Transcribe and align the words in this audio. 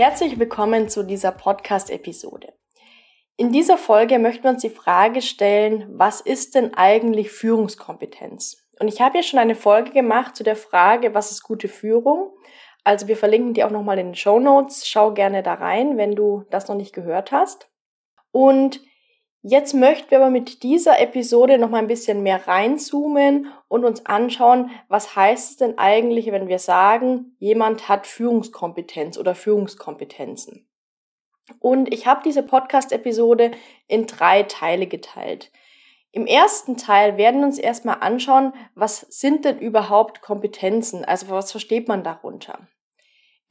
Herzlich 0.00 0.38
willkommen 0.38 0.88
zu 0.88 1.02
dieser 1.02 1.30
Podcast-Episode. 1.30 2.54
In 3.36 3.52
dieser 3.52 3.76
Folge 3.76 4.18
möchten 4.18 4.44
wir 4.44 4.52
uns 4.52 4.62
die 4.62 4.70
Frage 4.70 5.20
stellen, 5.20 5.84
was 5.90 6.22
ist 6.22 6.54
denn 6.54 6.72
eigentlich 6.72 7.30
Führungskompetenz? 7.30 8.66
Und 8.78 8.88
ich 8.88 9.02
habe 9.02 9.18
ja 9.18 9.22
schon 9.22 9.38
eine 9.38 9.54
Folge 9.54 9.90
gemacht 9.90 10.36
zu 10.36 10.42
der 10.42 10.56
Frage, 10.56 11.12
was 11.12 11.30
ist 11.30 11.42
gute 11.42 11.68
Führung? 11.68 12.30
Also 12.82 13.08
wir 13.08 13.16
verlinken 13.18 13.52
die 13.52 13.62
auch 13.62 13.70
nochmal 13.70 13.98
in 13.98 14.06
den 14.06 14.14
Show 14.14 14.40
Notes. 14.40 14.88
Schau 14.88 15.12
gerne 15.12 15.42
da 15.42 15.52
rein, 15.52 15.98
wenn 15.98 16.12
du 16.12 16.44
das 16.48 16.68
noch 16.68 16.76
nicht 16.76 16.94
gehört 16.94 17.30
hast. 17.30 17.68
Und 18.30 18.80
Jetzt 19.42 19.72
möchten 19.72 20.10
wir 20.10 20.18
aber 20.18 20.28
mit 20.28 20.62
dieser 20.62 21.00
Episode 21.00 21.56
noch 21.56 21.70
mal 21.70 21.78
ein 21.78 21.86
bisschen 21.86 22.22
mehr 22.22 22.46
reinzoomen 22.46 23.50
und 23.68 23.86
uns 23.86 24.04
anschauen, 24.04 24.70
was 24.88 25.16
heißt 25.16 25.52
es 25.52 25.56
denn 25.56 25.78
eigentlich, 25.78 26.30
wenn 26.30 26.48
wir 26.48 26.58
sagen, 26.58 27.36
jemand 27.38 27.88
hat 27.88 28.06
Führungskompetenz 28.06 29.16
oder 29.16 29.34
Führungskompetenzen. 29.34 30.68
Und 31.58 31.92
ich 31.92 32.06
habe 32.06 32.20
diese 32.22 32.42
Podcast-Episode 32.42 33.52
in 33.88 34.06
drei 34.06 34.42
Teile 34.42 34.86
geteilt. 34.86 35.50
Im 36.12 36.26
ersten 36.26 36.76
Teil 36.76 37.16
werden 37.16 37.40
wir 37.40 37.46
uns 37.46 37.58
erstmal 37.58 37.98
anschauen, 38.00 38.52
was 38.74 39.00
sind 39.08 39.46
denn 39.46 39.58
überhaupt 39.58 40.20
Kompetenzen? 40.20 41.04
Also 41.04 41.28
was 41.30 41.50
versteht 41.50 41.88
man 41.88 42.04
darunter? 42.04 42.68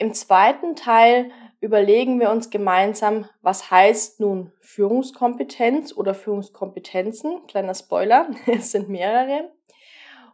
Im 0.00 0.14
zweiten 0.14 0.76
Teil 0.76 1.30
überlegen 1.60 2.20
wir 2.20 2.30
uns 2.30 2.48
gemeinsam, 2.48 3.28
was 3.42 3.70
heißt 3.70 4.18
nun 4.18 4.50
Führungskompetenz 4.60 5.94
oder 5.94 6.14
Führungskompetenzen. 6.14 7.46
Kleiner 7.46 7.74
Spoiler, 7.74 8.30
es 8.46 8.72
sind 8.72 8.88
mehrere. 8.88 9.52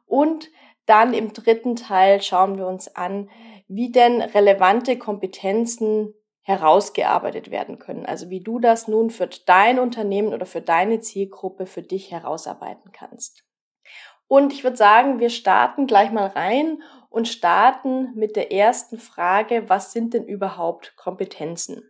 Und 0.06 0.50
dann 0.86 1.12
im 1.14 1.32
dritten 1.32 1.74
Teil 1.74 2.22
schauen 2.22 2.58
wir 2.58 2.68
uns 2.68 2.94
an, 2.94 3.28
wie 3.66 3.90
denn 3.90 4.22
relevante 4.22 4.96
Kompetenzen 4.98 6.14
herausgearbeitet 6.42 7.50
werden 7.50 7.80
können. 7.80 8.06
Also 8.06 8.30
wie 8.30 8.40
du 8.40 8.60
das 8.60 8.86
nun 8.86 9.10
für 9.10 9.28
dein 9.46 9.80
Unternehmen 9.80 10.32
oder 10.32 10.46
für 10.46 10.60
deine 10.60 11.00
Zielgruppe 11.00 11.66
für 11.66 11.82
dich 11.82 12.12
herausarbeiten 12.12 12.92
kannst. 12.92 13.42
Und 14.28 14.52
ich 14.52 14.62
würde 14.62 14.76
sagen, 14.76 15.18
wir 15.18 15.30
starten 15.30 15.88
gleich 15.88 16.12
mal 16.12 16.28
rein 16.28 16.82
und 17.16 17.28
starten 17.28 18.12
mit 18.14 18.36
der 18.36 18.52
ersten 18.52 18.98
Frage, 18.98 19.70
was 19.70 19.90
sind 19.90 20.12
denn 20.12 20.26
überhaupt 20.26 20.96
Kompetenzen? 20.96 21.82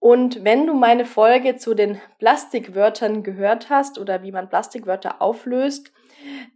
Und 0.00 0.42
wenn 0.42 0.66
du 0.66 0.74
meine 0.74 1.04
Folge 1.04 1.54
zu 1.54 1.74
den 1.74 2.00
Plastikwörtern 2.18 3.22
gehört 3.22 3.70
hast 3.70 4.00
oder 4.00 4.24
wie 4.24 4.32
man 4.32 4.48
Plastikwörter 4.48 5.22
auflöst, 5.22 5.92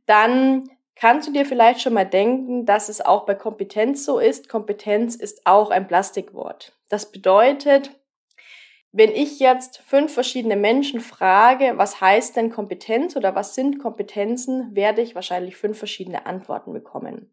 dann 0.07 0.69
kannst 0.97 1.29
du 1.29 1.33
dir 1.33 1.47
vielleicht 1.47 1.81
schon 1.81 1.95
mal 1.95 2.07
denken, 2.07 2.67
dass 2.67 2.89
es 2.89 3.01
auch 3.01 3.25
bei 3.25 3.37
Kompetenz 3.37 4.05
so 4.05 4.19
ist. 4.19 4.49
Kompetenz 4.49 5.15
ist 5.15 5.47
auch 5.47 5.71
ein 5.71 5.87
Plastikwort. 5.87 6.77
Das 6.89 7.13
bedeutet, 7.13 7.93
wenn 8.91 9.11
ich 9.13 9.39
jetzt 9.39 9.79
fünf 9.87 10.13
verschiedene 10.13 10.57
Menschen 10.57 10.99
frage, 10.99 11.75
was 11.77 12.01
heißt 12.01 12.35
denn 12.35 12.51
Kompetenz 12.51 13.15
oder 13.15 13.37
was 13.37 13.55
sind 13.55 13.79
Kompetenzen, 13.79 14.75
werde 14.75 15.03
ich 15.03 15.15
wahrscheinlich 15.15 15.57
fünf 15.57 15.79
verschiedene 15.79 16.27
Antworten 16.27 16.73
bekommen. 16.73 17.31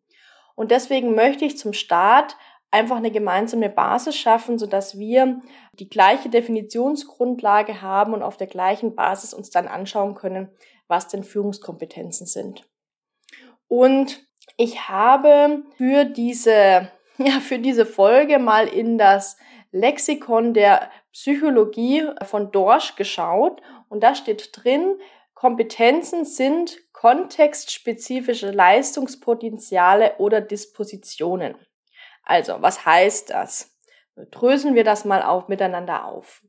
Und 0.57 0.71
deswegen 0.71 1.13
möchte 1.13 1.45
ich 1.45 1.55
zum 1.55 1.71
Start 1.71 2.35
einfach 2.71 2.97
eine 2.97 3.11
gemeinsame 3.11 3.69
Basis 3.69 4.17
schaffen, 4.17 4.57
sodass 4.57 4.97
wir 4.97 5.39
die 5.73 5.87
gleiche 5.87 6.29
Definitionsgrundlage 6.29 7.83
haben 7.83 8.13
und 8.13 8.23
auf 8.23 8.37
der 8.37 8.47
gleichen 8.47 8.95
Basis 8.95 9.35
uns 9.35 9.51
dann 9.51 9.67
anschauen 9.67 10.15
können, 10.15 10.49
was 10.87 11.07
denn 11.07 11.23
Führungskompetenzen 11.23 12.25
sind. 12.25 12.67
Und 13.67 14.25
ich 14.57 14.89
habe 14.89 15.61
für 15.77 16.05
diese, 16.05 16.91
ja, 17.19 17.39
für 17.39 17.59
diese 17.59 17.85
Folge 17.85 18.39
mal 18.39 18.67
in 18.67 18.97
das 18.97 19.37
Lexikon 19.71 20.55
der 20.55 20.89
Psychologie 21.13 22.03
von 22.23 22.51
Dorsch 22.51 22.95
geschaut 22.95 23.61
und 23.89 24.01
da 24.01 24.15
steht 24.15 24.49
drin, 24.53 24.97
Kompetenzen 25.37 26.25
sind 26.25 26.91
kontextspezifische 26.93 28.49
Leistungspotenziale 28.49 30.15
oder 30.17 30.41
Dispositionen. 30.41 31.53
Also, 32.23 32.63
was 32.63 32.87
heißt 32.87 33.29
das? 33.29 33.77
Dröseln 34.31 34.73
wir 34.73 34.83
das 34.83 35.05
mal 35.05 35.21
auf, 35.21 35.47
miteinander 35.47 36.05
auf. 36.05 36.41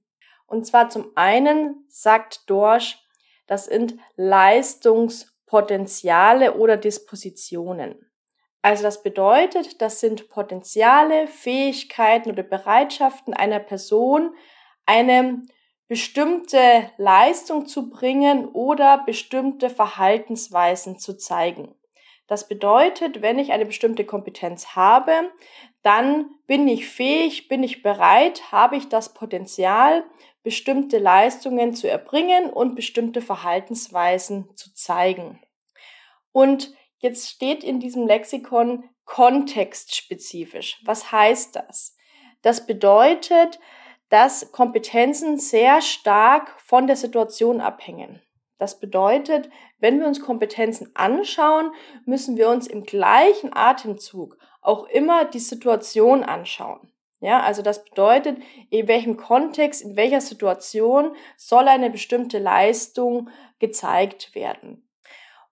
Und 0.46 0.66
zwar 0.66 0.88
zum 0.88 1.12
einen 1.16 1.84
sagt 1.90 2.48
Dorsch, 2.48 2.98
das 3.46 3.66
sind 3.66 3.98
Leistungspotenziale 4.16 6.54
oder 6.54 6.78
Dispositionen. 6.78 8.10
Also 8.62 8.84
das 8.84 9.02
bedeutet, 9.02 9.82
das 9.82 10.00
sind 10.00 10.30
Potenziale, 10.30 11.26
Fähigkeiten 11.26 12.30
oder 12.30 12.42
Bereitschaften 12.42 13.34
einer 13.34 13.60
Person, 13.60 14.34
eine 14.86 15.42
bestimmte 15.88 16.90
Leistung 16.98 17.66
zu 17.66 17.88
bringen 17.90 18.46
oder 18.46 18.98
bestimmte 18.98 19.70
Verhaltensweisen 19.70 20.98
zu 20.98 21.16
zeigen. 21.16 21.74
Das 22.26 22.46
bedeutet, 22.46 23.22
wenn 23.22 23.38
ich 23.38 23.52
eine 23.52 23.64
bestimmte 23.64 24.04
Kompetenz 24.04 24.76
habe, 24.76 25.32
dann 25.82 26.30
bin 26.46 26.68
ich 26.68 26.86
fähig, 26.86 27.48
bin 27.48 27.62
ich 27.62 27.82
bereit, 27.82 28.52
habe 28.52 28.76
ich 28.76 28.88
das 28.90 29.14
Potenzial, 29.14 30.04
bestimmte 30.42 30.98
Leistungen 30.98 31.74
zu 31.74 31.88
erbringen 31.88 32.50
und 32.50 32.74
bestimmte 32.74 33.22
Verhaltensweisen 33.22 34.54
zu 34.56 34.74
zeigen. 34.74 35.40
Und 36.32 36.74
jetzt 36.98 37.30
steht 37.30 37.64
in 37.64 37.80
diesem 37.80 38.06
Lexikon 38.06 38.84
kontextspezifisch. 39.06 40.80
Was 40.84 41.10
heißt 41.10 41.56
das? 41.56 41.96
Das 42.42 42.66
bedeutet, 42.66 43.58
dass 44.08 44.52
Kompetenzen 44.52 45.38
sehr 45.38 45.82
stark 45.82 46.58
von 46.60 46.86
der 46.86 46.96
Situation 46.96 47.60
abhängen. 47.60 48.22
Das 48.58 48.80
bedeutet, 48.80 49.50
wenn 49.78 50.00
wir 50.00 50.06
uns 50.06 50.20
Kompetenzen 50.20 50.90
anschauen, 50.94 51.70
müssen 52.04 52.36
wir 52.36 52.48
uns 52.48 52.66
im 52.66 52.84
gleichen 52.84 53.54
Atemzug 53.54 54.36
auch 54.60 54.86
immer 54.86 55.24
die 55.24 55.38
Situation 55.38 56.24
anschauen. 56.24 56.92
Ja, 57.20 57.40
also 57.40 57.62
das 57.62 57.84
bedeutet, 57.84 58.38
in 58.70 58.86
welchem 58.86 59.16
Kontext, 59.16 59.82
in 59.82 59.96
welcher 59.96 60.20
Situation 60.20 61.16
soll 61.36 61.66
eine 61.66 61.90
bestimmte 61.90 62.38
Leistung 62.38 63.28
gezeigt 63.58 64.34
werden. 64.34 64.88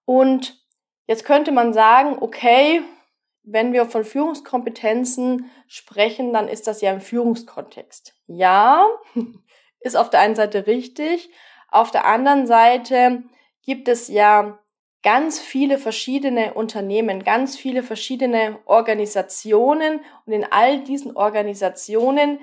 Und 0.04 0.64
jetzt 1.06 1.24
könnte 1.24 1.50
man 1.50 1.72
sagen, 1.72 2.18
okay, 2.20 2.82
wenn 3.42 3.72
wir 3.72 3.86
von 3.86 4.04
Führungskompetenzen 4.04 5.50
sprechen, 5.66 6.32
dann 6.32 6.48
ist 6.48 6.66
das 6.66 6.80
ja 6.80 6.92
im 6.92 7.00
Führungskontext. 7.00 8.15
Ja, 8.26 8.86
ist 9.80 9.96
auf 9.96 10.10
der 10.10 10.20
einen 10.20 10.34
Seite 10.34 10.66
richtig. 10.66 11.30
Auf 11.70 11.90
der 11.90 12.06
anderen 12.06 12.46
Seite 12.46 13.22
gibt 13.62 13.88
es 13.88 14.08
ja 14.08 14.58
ganz 15.02 15.38
viele 15.38 15.78
verschiedene 15.78 16.54
Unternehmen, 16.54 17.22
ganz 17.22 17.56
viele 17.56 17.82
verschiedene 17.82 18.58
Organisationen. 18.64 20.00
Und 20.24 20.32
in 20.32 20.44
all 20.50 20.82
diesen 20.82 21.16
Organisationen 21.16 22.40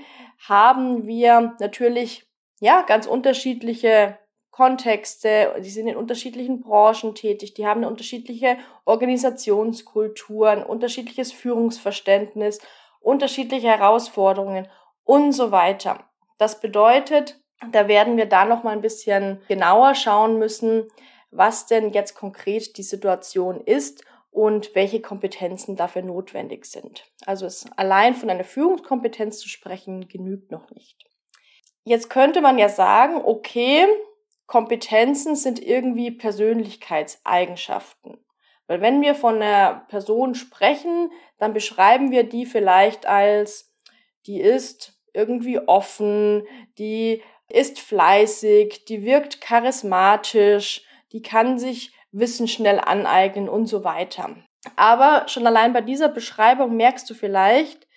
haben 0.47 1.05
wir 1.05 1.55
natürlich 1.59 2.25
ja 2.59 2.83
ganz 2.83 3.05
unterschiedliche 3.05 4.17
Kontexte, 4.51 5.55
die 5.59 5.69
sind 5.69 5.87
in 5.87 5.97
unterschiedlichen 5.97 6.61
Branchen 6.61 7.15
tätig, 7.15 7.55
die 7.55 7.65
haben 7.65 7.79
eine 7.79 7.89
unterschiedliche 7.89 8.57
Organisationskultur, 8.85 10.49
ein 10.49 10.63
unterschiedliches 10.63 11.33
Führungsverständnis, 11.33 12.59
unterschiedliche 13.01 13.67
Herausforderungen 13.67 14.67
und 15.03 15.31
so 15.31 15.51
weiter. 15.51 16.03
Das 16.37 16.59
bedeutet, 16.59 17.39
da 17.71 17.87
werden 17.87 18.17
wir 18.17 18.25
da 18.25 18.45
noch 18.45 18.63
mal 18.63 18.71
ein 18.71 18.81
bisschen 18.81 19.41
genauer 19.47 19.95
schauen 19.95 20.39
müssen, 20.39 20.87
was 21.31 21.65
denn 21.65 21.91
jetzt 21.91 22.15
konkret 22.15 22.77
die 22.77 22.83
Situation 22.83 23.61
ist 23.61 24.03
und 24.31 24.75
welche 24.75 25.01
Kompetenzen 25.01 25.75
dafür 25.75 26.01
notwendig 26.01 26.65
sind. 26.65 27.05
Also 27.25 27.45
es 27.45 27.65
allein 27.77 28.15
von 28.15 28.29
einer 28.29 28.43
Führungskompetenz 28.43 29.39
zu 29.39 29.47
sprechen 29.47 30.07
genügt 30.07 30.51
noch 30.51 30.69
nicht. 30.71 31.05
Jetzt 31.83 32.09
könnte 32.09 32.41
man 32.41 32.57
ja 32.57 32.69
sagen, 32.69 33.21
okay, 33.23 33.85
Kompetenzen 34.47 35.35
sind 35.35 35.61
irgendwie 35.61 36.11
Persönlichkeitseigenschaften. 36.11 38.17
Weil 38.67 38.81
wenn 38.81 39.01
wir 39.01 39.15
von 39.15 39.41
einer 39.41 39.85
Person 39.89 40.35
sprechen, 40.35 41.11
dann 41.37 41.53
beschreiben 41.53 42.11
wir 42.11 42.23
die 42.23 42.45
vielleicht 42.45 43.05
als, 43.05 43.72
die 44.25 44.39
ist 44.41 44.99
irgendwie 45.13 45.59
offen, 45.59 46.43
die 46.77 47.21
ist 47.49 47.79
fleißig, 47.79 48.85
die 48.85 49.03
wirkt 49.03 49.41
charismatisch, 49.41 50.83
die 51.11 51.21
kann 51.21 51.59
sich 51.59 51.93
Wissen 52.11 52.47
schnell 52.47 52.79
aneignen 52.79 53.49
und 53.49 53.65
so 53.65 53.83
weiter. 53.83 54.35
Aber 54.75 55.27
schon 55.27 55.45
allein 55.47 55.73
bei 55.73 55.81
dieser 55.81 56.09
Beschreibung 56.09 56.75
merkst 56.75 57.09
du 57.09 57.13
vielleicht, 57.13 57.87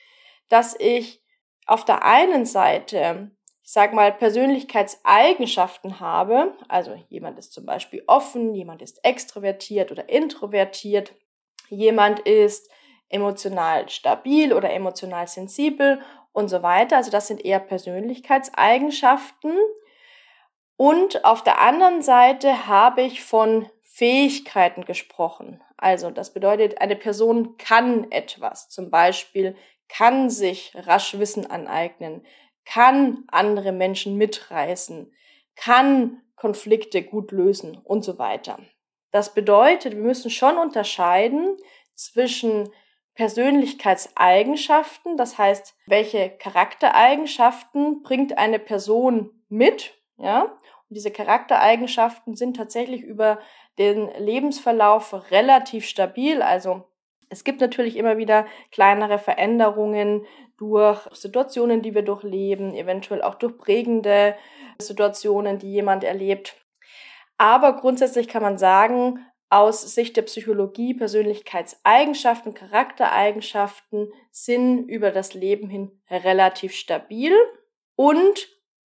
dass 0.48 0.74
ich 0.78 1.22
auf 1.66 1.84
der 1.84 2.04
einen 2.04 2.46
Seite, 2.46 3.30
ich 3.62 3.72
sag 3.72 3.92
mal, 3.92 4.12
Persönlichkeitseigenschaften 4.12 6.00
habe, 6.00 6.56
also 6.68 6.94
jemand 7.08 7.38
ist 7.38 7.52
zum 7.52 7.66
Beispiel 7.66 8.02
offen, 8.06 8.54
jemand 8.54 8.82
ist 8.82 9.04
extrovertiert 9.04 9.92
oder 9.92 10.08
introvertiert, 10.08 11.12
jemand 11.68 12.20
ist 12.20 12.70
emotional 13.08 13.88
stabil 13.88 14.52
oder 14.52 14.72
emotional 14.72 15.26
sensibel 15.28 16.00
und 16.32 16.48
so 16.48 16.62
weiter. 16.62 16.96
Also 16.96 17.10
das 17.10 17.28
sind 17.28 17.44
eher 17.44 17.60
Persönlichkeitseigenschaften. 17.60 19.56
Und 20.76 21.24
auf 21.24 21.42
der 21.42 21.60
anderen 21.60 22.02
Seite 22.02 22.66
habe 22.66 23.02
ich 23.02 23.22
von 23.24 23.70
Fähigkeiten 23.82 24.84
gesprochen. 24.84 25.62
Also 25.78 26.10
das 26.10 26.34
bedeutet, 26.34 26.80
eine 26.80 26.96
Person 26.96 27.56
kann 27.56 28.10
etwas, 28.10 28.68
zum 28.68 28.90
Beispiel 28.90 29.56
kann 29.88 30.28
sich 30.30 30.72
rasch 30.74 31.18
Wissen 31.18 31.50
aneignen, 31.50 32.26
kann 32.64 33.24
andere 33.28 33.72
Menschen 33.72 34.16
mitreißen, 34.16 35.12
kann 35.54 36.22
Konflikte 36.34 37.02
gut 37.02 37.32
lösen 37.32 37.78
und 37.78 38.04
so 38.04 38.18
weiter. 38.18 38.58
Das 39.12 39.32
bedeutet, 39.32 39.94
wir 39.94 40.02
müssen 40.02 40.30
schon 40.30 40.58
unterscheiden 40.58 41.56
zwischen 41.94 42.70
Persönlichkeitseigenschaften, 43.16 45.16
das 45.16 45.38
heißt, 45.38 45.74
welche 45.86 46.30
Charaktereigenschaften 46.30 48.02
bringt 48.02 48.36
eine 48.38 48.58
Person 48.58 49.30
mit, 49.48 49.94
ja? 50.18 50.56
Und 50.88 50.94
diese 50.94 51.10
Charaktereigenschaften 51.10 52.36
sind 52.36 52.56
tatsächlich 52.56 53.02
über 53.02 53.40
den 53.78 54.08
Lebensverlauf 54.18 55.32
relativ 55.32 55.86
stabil, 55.86 56.42
also 56.42 56.84
es 57.28 57.42
gibt 57.42 57.60
natürlich 57.60 57.96
immer 57.96 58.18
wieder 58.18 58.46
kleinere 58.70 59.18
Veränderungen 59.18 60.24
durch 60.58 61.00
Situationen, 61.12 61.82
die 61.82 61.94
wir 61.94 62.02
durchleben, 62.02 62.74
eventuell 62.74 63.22
auch 63.22 63.34
durch 63.34 63.58
prägende 63.58 64.36
Situationen, 64.80 65.58
die 65.58 65.72
jemand 65.72 66.04
erlebt. 66.04 66.56
Aber 67.36 67.76
grundsätzlich 67.76 68.28
kann 68.28 68.42
man 68.42 68.58
sagen, 68.58 69.26
aus 69.48 69.94
Sicht 69.94 70.16
der 70.16 70.22
Psychologie 70.22 70.94
Persönlichkeitseigenschaften, 70.94 72.54
Charaktereigenschaften 72.54 74.12
sind 74.30 74.88
über 74.88 75.10
das 75.10 75.34
Leben 75.34 75.68
hin 75.68 76.00
relativ 76.10 76.74
stabil 76.74 77.32
und 77.94 78.48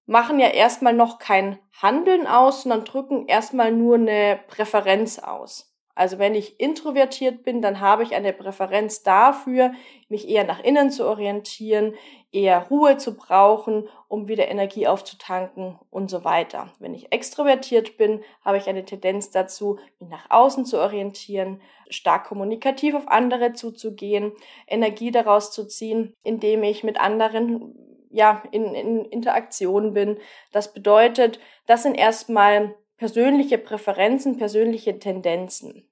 machen 0.07 0.39
ja 0.39 0.49
erstmal 0.49 0.93
noch 0.93 1.19
kein 1.19 1.59
Handeln 1.73 2.27
aus, 2.27 2.63
sondern 2.63 2.85
drücken 2.85 3.27
erstmal 3.27 3.73
nur 3.73 3.97
eine 3.97 4.41
Präferenz 4.47 5.19
aus. 5.19 5.74
Also 5.95 6.19
wenn 6.19 6.35
ich 6.35 6.59
introvertiert 6.59 7.45
bin, 7.45 7.63
dann 7.63 7.81
habe 7.81 8.03
ich 8.03 8.15
eine 8.15 8.33
Präferenz 8.33 9.03
dafür, 9.03 9.73
mich 10.09 10.29
eher 10.29 10.45
nach 10.45 10.61
innen 10.61 10.91
zu 10.91 11.07
orientieren, 11.07 11.95
eher 12.33 12.67
Ruhe 12.69 12.97
zu 12.97 13.17
brauchen, 13.17 13.89
um 14.09 14.27
wieder 14.27 14.49
Energie 14.49 14.89
aufzutanken 14.89 15.79
und 15.91 16.11
so 16.11 16.25
weiter. 16.25 16.73
Wenn 16.81 16.95
ich 16.95 17.13
extrovertiert 17.13 17.97
bin, 17.97 18.23
habe 18.45 18.59
ich 18.59 18.69
eine 18.69 18.85
Tendenz 18.85 19.31
dazu, 19.31 19.79
mich 20.01 20.11
nach 20.11 20.31
außen 20.31 20.65
zu 20.65 20.81
orientieren, 20.81 21.61
stark 21.89 22.27
kommunikativ 22.27 22.97
auf 22.97 23.07
andere 23.07 23.53
zuzugehen, 23.53 24.33
Energie 24.67 25.13
daraus 25.13 25.53
zu 25.53 25.67
ziehen, 25.67 26.15
indem 26.25 26.65
ich 26.65 26.83
mit 26.83 27.01
anderen 27.01 27.77
ja, 28.11 28.43
in, 28.53 28.75
in 28.75 29.05
Interaktion 29.07 29.93
bin. 29.93 30.19
Das 30.53 30.73
bedeutet, 30.73 31.41
das 31.67 31.83
sind 31.83 31.95
erstmal 31.95 32.75
persönliche 32.97 33.59
Präferenzen, 33.59 34.37
persönliche 34.37 34.99
Tendenzen. 34.99 35.89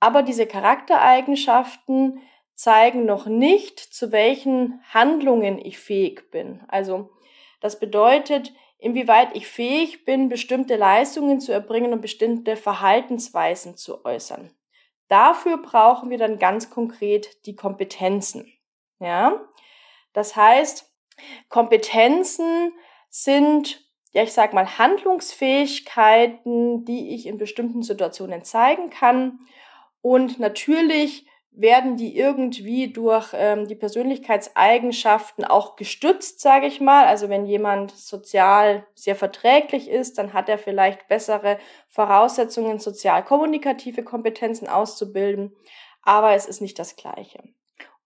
Aber 0.00 0.22
diese 0.22 0.46
Charaktereigenschaften 0.46 2.20
zeigen 2.54 3.04
noch 3.04 3.26
nicht, 3.26 3.78
zu 3.78 4.12
welchen 4.12 4.82
Handlungen 4.92 5.58
ich 5.58 5.78
fähig 5.78 6.30
bin. 6.30 6.62
Also 6.68 7.10
das 7.60 7.78
bedeutet, 7.78 8.52
inwieweit 8.78 9.36
ich 9.36 9.46
fähig 9.46 10.04
bin, 10.04 10.28
bestimmte 10.28 10.76
Leistungen 10.76 11.40
zu 11.40 11.52
erbringen 11.52 11.92
und 11.92 12.00
bestimmte 12.00 12.56
Verhaltensweisen 12.56 13.76
zu 13.76 14.04
äußern. 14.04 14.50
Dafür 15.08 15.58
brauchen 15.58 16.10
wir 16.10 16.18
dann 16.18 16.38
ganz 16.38 16.70
konkret 16.70 17.46
die 17.46 17.54
Kompetenzen. 17.54 18.52
Ja? 18.98 19.40
Das 20.12 20.36
heißt, 20.36 20.90
Kompetenzen 21.48 22.72
sind 23.08 23.84
ja, 24.12 24.22
ich 24.22 24.32
sag 24.32 24.52
mal, 24.52 24.78
Handlungsfähigkeiten, 24.78 26.84
die 26.84 27.14
ich 27.14 27.26
in 27.26 27.38
bestimmten 27.38 27.82
Situationen 27.82 28.44
zeigen 28.44 28.90
kann. 28.90 29.40
Und 30.02 30.38
natürlich 30.38 31.26
werden 31.54 31.96
die 31.96 32.16
irgendwie 32.16 32.92
durch 32.92 33.28
ähm, 33.34 33.68
die 33.68 33.74
Persönlichkeitseigenschaften 33.74 35.44
auch 35.44 35.76
gestützt, 35.76 36.40
sage 36.40 36.66
ich 36.66 36.80
mal. 36.80 37.06
Also 37.06 37.28
wenn 37.28 37.44
jemand 37.44 37.90
sozial 37.90 38.86
sehr 38.94 39.16
verträglich 39.16 39.88
ist, 39.88 40.18
dann 40.18 40.32
hat 40.32 40.48
er 40.48 40.58
vielleicht 40.58 41.08
bessere 41.08 41.58
Voraussetzungen, 41.88 42.78
sozial-kommunikative 42.78 44.02
Kompetenzen 44.02 44.68
auszubilden. 44.68 45.54
Aber 46.02 46.32
es 46.32 46.46
ist 46.46 46.62
nicht 46.62 46.78
das 46.78 46.96
Gleiche. 46.96 47.42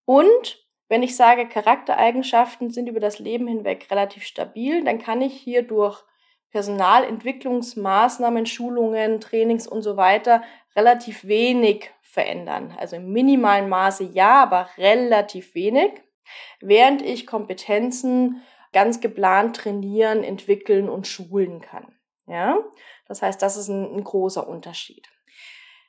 Und 0.05 0.66
wenn 0.89 1.03
ich 1.03 1.17
sage, 1.17 1.49
Charaktereigenschaften 1.49 2.71
sind 2.71 2.89
über 2.89 3.01
das 3.01 3.19
Leben 3.19 3.49
hinweg 3.49 3.89
relativ 3.91 4.25
stabil, 4.25 4.85
dann 4.85 4.99
kann 4.99 5.21
ich 5.21 5.35
hier 5.35 5.63
durch 5.63 6.03
Personalentwicklungsmaßnahmen, 6.51 8.47
Schulungen, 8.47 9.21
Trainings 9.21 9.67
und 9.67 9.83
so 9.83 9.97
weiter 9.97 10.43
relativ 10.77 11.27
wenig 11.27 11.91
verändern. 12.03 12.75
Also 12.79 12.97
im 12.97 13.13
minimalen 13.13 13.69
Maße 13.69 14.05
ja, 14.05 14.43
aber 14.43 14.69
relativ 14.79 15.55
wenig, 15.55 15.91
während 16.61 17.03
ich 17.03 17.27
Kompetenzen 17.27 18.43
ganz 18.73 19.01
geplant 19.01 19.57
trainieren, 19.57 20.23
entwickeln 20.23 20.89
und 20.89 21.07
schulen 21.07 21.61
kann. 21.61 21.95
Ja, 22.27 22.59
das 23.07 23.23
heißt, 23.23 23.41
das 23.41 23.57
ist 23.57 23.69
ein, 23.69 23.97
ein 23.97 24.05
großer 24.05 24.49
Unterschied. 24.49 25.09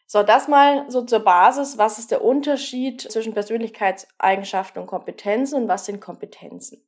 So, 0.09 0.23
das 0.23 0.47
mal 0.47 0.89
so 0.89 1.01
zur 1.01 1.19
Basis. 1.19 1.77
Was 1.77 1.99
ist 1.99 2.11
der 2.11 2.23
Unterschied 2.23 3.01
zwischen 3.01 3.33
Persönlichkeitseigenschaften 3.33 4.81
und 4.81 4.87
Kompetenzen 4.87 5.61
und 5.61 5.67
was 5.67 5.85
sind 5.85 5.99
Kompetenzen? 5.99 6.81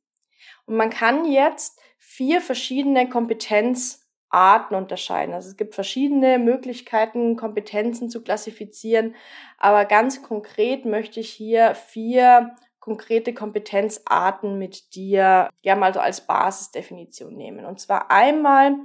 Und 0.64 0.76
man 0.76 0.88
kann 0.88 1.30
jetzt 1.30 1.78
vier 1.98 2.40
verschiedene 2.40 3.10
Kompetenzarten 3.10 4.74
unterscheiden. 4.74 5.34
Also 5.34 5.50
es 5.50 5.58
gibt 5.58 5.74
verschiedene 5.74 6.38
Möglichkeiten, 6.38 7.36
Kompetenzen 7.36 8.08
zu 8.08 8.22
klassifizieren. 8.22 9.14
Aber 9.58 9.84
ganz 9.84 10.22
konkret 10.22 10.86
möchte 10.86 11.20
ich 11.20 11.30
hier 11.30 11.74
vier 11.74 12.56
konkrete 12.78 13.34
Kompetenzarten 13.34 14.58
mit 14.58 14.94
dir 14.94 15.50
ja 15.60 15.76
mal 15.76 15.92
so 15.92 16.00
als 16.00 16.22
Basisdefinition 16.22 17.36
nehmen. 17.36 17.66
Und 17.66 17.80
zwar 17.80 18.10
einmal 18.10 18.76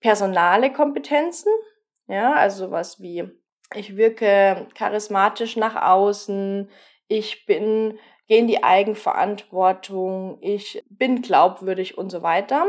personale 0.00 0.72
Kompetenzen. 0.72 1.52
Ja, 2.06 2.32
also 2.32 2.64
sowas 2.64 3.02
wie 3.02 3.30
ich 3.74 3.96
wirke 3.96 4.66
charismatisch 4.74 5.56
nach 5.56 5.76
außen, 5.76 6.70
ich 7.08 7.46
bin, 7.46 7.98
gehe 8.26 8.38
in 8.38 8.46
die 8.46 8.62
Eigenverantwortung, 8.62 10.38
ich 10.40 10.84
bin 10.88 11.22
glaubwürdig 11.22 11.98
und 11.98 12.10
so 12.10 12.22
weiter. 12.22 12.66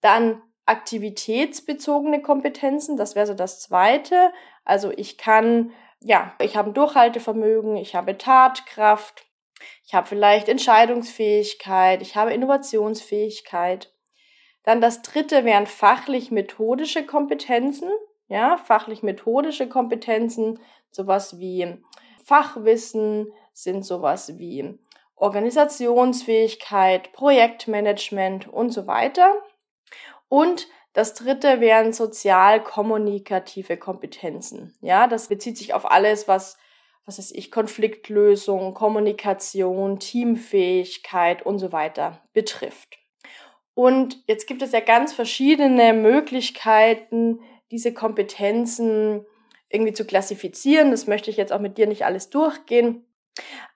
Dann 0.00 0.42
aktivitätsbezogene 0.66 2.20
Kompetenzen, 2.20 2.96
das 2.96 3.14
wäre 3.14 3.26
so 3.26 3.34
das 3.34 3.60
zweite. 3.60 4.32
Also 4.64 4.90
ich 4.90 5.16
kann, 5.16 5.72
ja, 6.00 6.34
ich 6.40 6.56
habe 6.56 6.70
ein 6.70 6.74
Durchhaltevermögen, 6.74 7.76
ich 7.76 7.94
habe 7.94 8.18
Tatkraft, 8.18 9.26
ich 9.86 9.94
habe 9.94 10.06
vielleicht 10.06 10.48
Entscheidungsfähigkeit, 10.48 12.02
ich 12.02 12.16
habe 12.16 12.34
Innovationsfähigkeit. 12.34 13.92
Dann 14.62 14.82
das 14.82 15.00
dritte 15.00 15.46
wären 15.46 15.66
fachlich-methodische 15.66 17.06
Kompetenzen 17.06 17.90
ja, 18.28 18.56
fachlich-methodische 18.58 19.68
Kompetenzen, 19.68 20.60
sowas 20.90 21.38
wie 21.38 21.76
Fachwissen, 22.24 23.32
sind 23.52 23.84
sowas 23.84 24.38
wie 24.38 24.78
Organisationsfähigkeit, 25.16 27.12
Projektmanagement 27.12 28.48
und 28.48 28.70
so 28.70 28.86
weiter. 28.86 29.34
Und 30.28 30.68
das 30.92 31.14
dritte 31.14 31.60
wären 31.60 31.92
sozial-kommunikative 31.92 33.76
Kompetenzen. 33.76 34.76
Ja, 34.80 35.06
das 35.06 35.28
bezieht 35.28 35.58
sich 35.58 35.74
auf 35.74 35.90
alles, 35.90 36.28
was, 36.28 36.58
was 37.04 37.18
weiß 37.18 37.32
ich, 37.32 37.50
Konfliktlösung, 37.50 38.74
Kommunikation, 38.74 39.98
Teamfähigkeit 39.98 41.44
und 41.44 41.58
so 41.58 41.72
weiter 41.72 42.22
betrifft. 42.32 42.98
Und 43.74 44.22
jetzt 44.26 44.46
gibt 44.46 44.62
es 44.62 44.72
ja 44.72 44.80
ganz 44.80 45.12
verschiedene 45.12 45.92
Möglichkeiten, 45.92 47.40
diese 47.70 47.92
Kompetenzen 47.92 49.24
irgendwie 49.68 49.92
zu 49.92 50.06
klassifizieren. 50.06 50.90
Das 50.90 51.06
möchte 51.06 51.30
ich 51.30 51.36
jetzt 51.36 51.52
auch 51.52 51.60
mit 51.60 51.78
dir 51.78 51.86
nicht 51.86 52.04
alles 52.04 52.30
durchgehen. 52.30 53.04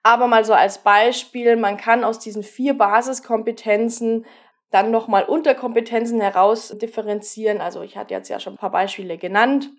Aber 0.01 0.27
mal 0.27 0.43
so 0.43 0.53
als 0.53 0.79
Beispiel, 0.79 1.55
man 1.55 1.77
kann 1.77 2.03
aus 2.03 2.19
diesen 2.19 2.43
vier 2.43 2.77
Basiskompetenzen 2.77 4.25
dann 4.71 4.91
nochmal 4.91 5.23
Unterkompetenzen 5.23 6.19
heraus 6.19 6.69
differenzieren. 6.69 7.61
Also 7.61 7.83
ich 7.83 7.95
hatte 7.95 8.13
jetzt 8.13 8.29
ja 8.29 8.39
schon 8.39 8.55
ein 8.55 8.57
paar 8.57 8.71
Beispiele 8.71 9.17
genannt. 9.17 9.69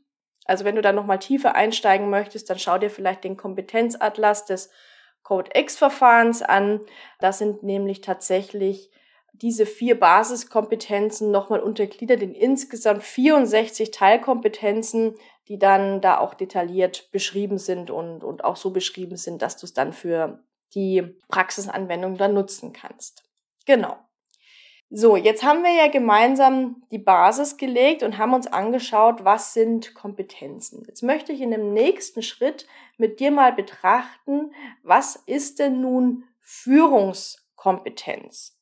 Also 0.44 0.64
wenn 0.64 0.76
du 0.76 0.82
da 0.82 0.92
nochmal 0.92 1.18
tiefer 1.18 1.54
einsteigen 1.54 2.10
möchtest, 2.10 2.48
dann 2.48 2.58
schau 2.58 2.78
dir 2.78 2.90
vielleicht 2.90 3.24
den 3.24 3.36
Kompetenzatlas 3.36 4.44
des 4.44 4.70
Code-X-Verfahrens 5.22 6.42
an. 6.42 6.80
Das 7.18 7.38
sind 7.38 7.62
nämlich 7.62 8.02
tatsächlich 8.02 8.90
diese 9.42 9.66
vier 9.66 9.98
Basiskompetenzen 9.98 11.30
nochmal 11.30 11.60
untergliedert 11.60 12.22
in 12.22 12.34
insgesamt 12.34 13.02
64 13.02 13.90
Teilkompetenzen, 13.90 15.16
die 15.48 15.58
dann 15.58 16.00
da 16.00 16.18
auch 16.18 16.34
detailliert 16.34 17.10
beschrieben 17.10 17.58
sind 17.58 17.90
und, 17.90 18.22
und 18.22 18.44
auch 18.44 18.56
so 18.56 18.70
beschrieben 18.70 19.16
sind, 19.16 19.42
dass 19.42 19.56
du 19.56 19.66
es 19.66 19.74
dann 19.74 19.92
für 19.92 20.38
die 20.74 21.02
Praxisanwendung 21.28 22.16
dann 22.16 22.34
nutzen 22.34 22.72
kannst. 22.72 23.24
Genau. 23.66 23.96
So, 24.90 25.16
jetzt 25.16 25.42
haben 25.42 25.64
wir 25.64 25.72
ja 25.72 25.88
gemeinsam 25.88 26.84
die 26.92 26.98
Basis 26.98 27.56
gelegt 27.56 28.04
und 28.04 28.16
haben 28.16 28.34
uns 28.34 28.46
angeschaut, 28.46 29.24
was 29.24 29.52
sind 29.52 29.92
Kompetenzen. 29.94 30.84
Jetzt 30.86 31.02
möchte 31.02 31.32
ich 31.32 31.40
in 31.40 31.50
dem 31.50 31.72
nächsten 31.72 32.22
Schritt 32.22 32.68
mit 32.96 33.18
dir 33.18 33.32
mal 33.32 33.52
betrachten, 33.52 34.52
was 34.84 35.16
ist 35.26 35.58
denn 35.58 35.80
nun 35.80 36.22
Führungskompetenz? 36.42 38.53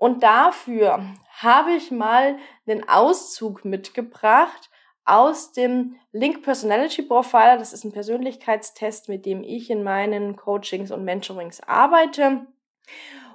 Und 0.00 0.22
dafür 0.22 1.04
habe 1.28 1.72
ich 1.72 1.90
mal 1.90 2.38
einen 2.66 2.88
Auszug 2.88 3.66
mitgebracht 3.66 4.70
aus 5.04 5.52
dem 5.52 6.00
Link 6.10 6.42
Personality 6.42 7.02
Profiler. 7.02 7.58
Das 7.58 7.74
ist 7.74 7.84
ein 7.84 7.92
Persönlichkeitstest, 7.92 9.10
mit 9.10 9.26
dem 9.26 9.42
ich 9.42 9.68
in 9.68 9.82
meinen 9.82 10.36
Coachings 10.36 10.90
und 10.90 11.04
Mentorings 11.04 11.60
arbeite. 11.60 12.46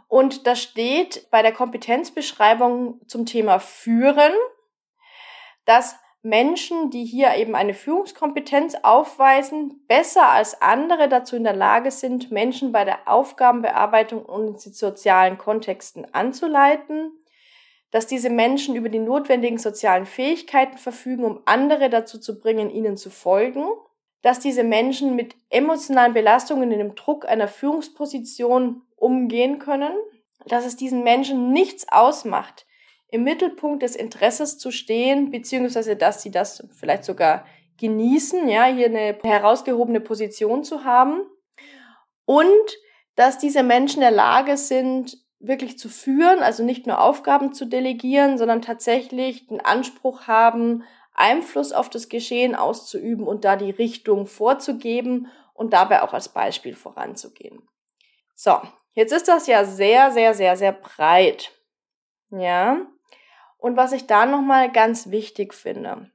Und 0.07 0.47
da 0.47 0.55
steht 0.55 1.29
bei 1.29 1.43
der 1.43 1.51
Kompetenzbeschreibung 1.51 2.99
zum 3.05 3.27
Thema 3.27 3.59
Führen, 3.59 4.33
dass 5.65 5.99
Menschen, 6.25 6.89
die 6.89 7.05
hier 7.05 7.35
eben 7.35 7.55
eine 7.55 7.75
Führungskompetenz 7.75 8.73
aufweisen, 8.81 9.85
besser 9.87 10.27
als 10.27 10.59
andere 10.59 11.07
dazu 11.07 11.35
in 11.35 11.43
der 11.43 11.55
Lage 11.55 11.91
sind, 11.91 12.31
Menschen 12.31 12.71
bei 12.71 12.83
der 12.83 13.07
Aufgabenbearbeitung 13.07 14.25
und 14.25 14.47
in 14.47 14.73
sozialen 14.73 15.37
Kontexten 15.37 16.11
anzuleiten, 16.15 17.11
dass 17.91 18.07
diese 18.07 18.31
Menschen 18.31 18.75
über 18.75 18.89
die 18.89 18.97
notwendigen 18.97 19.59
sozialen 19.59 20.07
Fähigkeiten 20.07 20.79
verfügen, 20.79 21.25
um 21.25 21.41
andere 21.45 21.91
dazu 21.91 22.19
zu 22.19 22.39
bringen, 22.39 22.71
ihnen 22.71 22.97
zu 22.97 23.11
folgen, 23.11 23.67
dass 24.23 24.39
diese 24.39 24.63
Menschen 24.63 25.15
mit 25.15 25.35
emotionalen 25.51 26.15
Belastungen 26.15 26.71
in 26.71 26.79
dem 26.79 26.95
Druck 26.95 27.27
einer 27.27 27.47
Führungsposition 27.47 28.81
umgehen 28.95 29.59
können, 29.59 29.93
dass 30.47 30.65
es 30.65 30.75
diesen 30.75 31.03
Menschen 31.03 31.53
nichts 31.53 31.87
ausmacht, 31.87 32.64
im 33.15 33.23
Mittelpunkt 33.23 33.83
des 33.83 33.95
Interesses 33.95 34.57
zu 34.57 34.71
stehen, 34.71 35.31
beziehungsweise 35.31 35.95
dass 35.95 36.21
sie 36.21 36.31
das 36.31 36.67
vielleicht 36.77 37.03
sogar 37.03 37.45
genießen, 37.77 38.47
ja, 38.47 38.65
hier 38.65 38.87
eine 38.87 39.17
herausgehobene 39.23 39.99
Position 39.99 40.63
zu 40.63 40.83
haben 40.83 41.21
und 42.25 42.77
dass 43.15 43.37
diese 43.37 43.63
Menschen 43.63 43.97
in 43.97 44.09
der 44.09 44.11
Lage 44.11 44.57
sind, 44.57 45.17
wirklich 45.39 45.77
zu 45.77 45.89
führen, 45.89 46.39
also 46.39 46.63
nicht 46.63 46.87
nur 46.87 47.01
Aufgaben 47.01 47.53
zu 47.53 47.65
delegieren, 47.65 48.37
sondern 48.37 48.61
tatsächlich 48.61 49.47
den 49.47 49.61
Anspruch 49.61 50.27
haben, 50.27 50.83
Einfluss 51.13 51.71
auf 51.71 51.89
das 51.89 52.09
Geschehen 52.09 52.55
auszuüben 52.55 53.27
und 53.27 53.45
da 53.45 53.55
die 53.55 53.71
Richtung 53.71 54.27
vorzugeben 54.27 55.27
und 55.53 55.73
dabei 55.73 56.01
auch 56.01 56.13
als 56.13 56.29
Beispiel 56.29 56.75
voranzugehen. 56.75 57.67
So, 58.35 58.59
Jetzt 58.95 59.11
ist 59.11 59.27
das 59.27 59.45
ja 59.45 59.65
sehr, 59.65 60.11
sehr, 60.11 60.33
sehr, 60.33 60.55
sehr 60.55 60.71
breit. 60.71 61.51
Ja. 62.31 62.87
Und 63.65 63.77
was 63.77 63.93
ich 63.93 64.05
da 64.05 64.27
nochmal 64.27 64.71
ganz 64.71 65.09
wichtig 65.09 65.51
finde. 65.55 66.11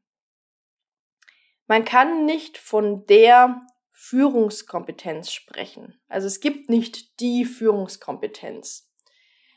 Man 1.67 1.85
kann 1.85 2.25
nicht 2.25 2.57
von 2.59 3.07
der 3.07 3.67
Führungskompetenz 3.91 5.33
sprechen. 5.33 6.01
Also 6.09 6.29
es 6.29 6.39
gibt 6.39 6.71
nicht 6.71 7.19
die 7.19 7.45
Führungskompetenz, 7.45 8.89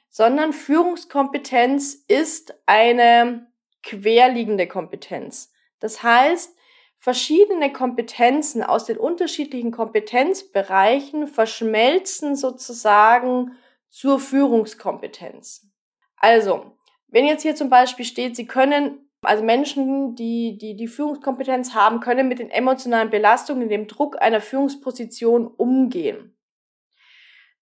sondern 0.10 0.54
Führungskompetenz 0.54 1.94
ist 2.08 2.56
eine 2.66 3.46
querliegende 3.84 4.68
Kompetenz. 4.68 5.54
Das 5.80 6.02
heißt, 6.02 6.58
verschiedene 6.98 7.72
Kompetenzen 7.72 8.64
aus 8.64 8.86
den 8.86 8.98
unterschiedlichen 8.98 9.70
Kompetenzbereichen 9.70 11.28
verschmelzen 11.28 12.36
sozusagen 12.36 13.52
zur 13.90 14.20
Führungskompetenz. 14.20 15.68
Also, 16.16 16.76
wenn 17.13 17.25
jetzt 17.25 17.43
hier 17.43 17.55
zum 17.55 17.70
Beispiel 17.70 18.05
steht, 18.05 18.36
Sie 18.36 18.48
können, 18.48 19.08
also 19.22 19.43
Menschen, 19.43 20.15
die, 20.15 20.58
die 20.58 20.75
die 20.75 20.88
Führungskompetenz 20.88 21.75
haben, 21.75 22.00
können 22.00 22.27
mit 22.27 22.39
den 22.39 22.50
emotionalen 22.50 23.12
Belastungen, 23.12 23.70
dem 23.70 23.88
Druck 23.88 24.20
einer 24.20 24.41
Führungsposition 24.41 25.46
umgehen. 25.46 26.36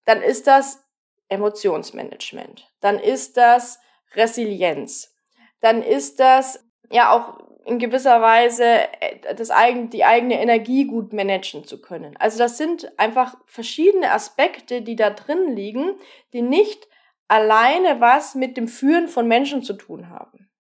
Dann 0.05 0.21
ist 0.21 0.47
das 0.47 0.81
Emotionsmanagement. 1.27 2.71
Dann 2.79 2.97
ist 2.97 3.35
das 3.35 3.79
Resilienz. 4.15 5.13
Dann 5.59 5.83
ist 5.83 6.21
das 6.21 6.65
ja 6.89 7.11
auch 7.11 7.37
in 7.65 7.77
gewisser 7.77 8.21
Weise 8.21 8.63
äh, 9.01 9.35
das 9.35 9.51
eigen, 9.51 9.89
die 9.89 10.05
eigene 10.05 10.41
Energie 10.41 10.85
gut 10.85 11.11
managen 11.11 11.65
zu 11.65 11.81
können. 11.81 12.15
Also 12.17 12.37
das 12.37 12.57
sind 12.57 12.97
einfach 12.97 13.35
verschiedene 13.45 14.11
Aspekte, 14.11 14.81
die 14.81 14.95
da 14.95 15.09
drin 15.09 15.57
liegen, 15.57 15.95
die 16.31 16.41
nicht 16.41 16.87
alleine 17.31 17.99
was 18.01 18.35
mit 18.35 18.57
dem 18.57 18.67
Führen 18.67 19.07
von 19.07 19.25
Menschen 19.25 19.63
zu 19.63 19.71
tun 19.73 20.09
haben. 20.09 20.51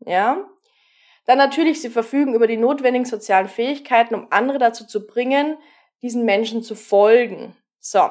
Ja? 0.00 0.46
Dann 1.24 1.38
natürlich, 1.38 1.80
sie 1.80 1.88
verfügen 1.88 2.34
über 2.34 2.46
die 2.46 2.58
notwendigen 2.58 3.06
sozialen 3.06 3.48
Fähigkeiten, 3.48 4.14
um 4.14 4.26
andere 4.28 4.58
dazu 4.58 4.86
zu 4.86 5.06
bringen, 5.06 5.56
diesen 6.02 6.26
Menschen 6.26 6.62
zu 6.62 6.74
folgen. 6.74 7.56
So. 7.78 8.10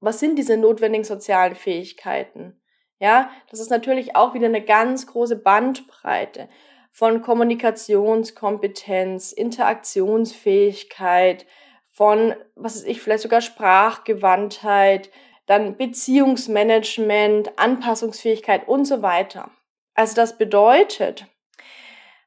Was 0.00 0.18
sind 0.18 0.36
diese 0.36 0.56
notwendigen 0.56 1.04
sozialen 1.04 1.54
Fähigkeiten? 1.54 2.60
Ja, 2.98 3.30
das 3.50 3.60
ist 3.60 3.70
natürlich 3.70 4.16
auch 4.16 4.34
wieder 4.34 4.46
eine 4.46 4.64
ganz 4.64 5.06
große 5.06 5.36
Bandbreite 5.36 6.48
von 6.90 7.22
Kommunikationskompetenz, 7.22 9.30
Interaktionsfähigkeit, 9.30 11.46
von, 11.92 12.34
was 12.56 12.74
weiß 12.76 12.84
ich, 12.84 13.00
vielleicht 13.00 13.22
sogar 13.22 13.42
Sprachgewandtheit, 13.42 15.08
dann 15.46 15.76
Beziehungsmanagement, 15.76 17.58
Anpassungsfähigkeit 17.58 18.68
und 18.68 18.84
so 18.84 19.02
weiter. 19.02 19.50
Also 19.94 20.14
das 20.14 20.38
bedeutet, 20.38 21.26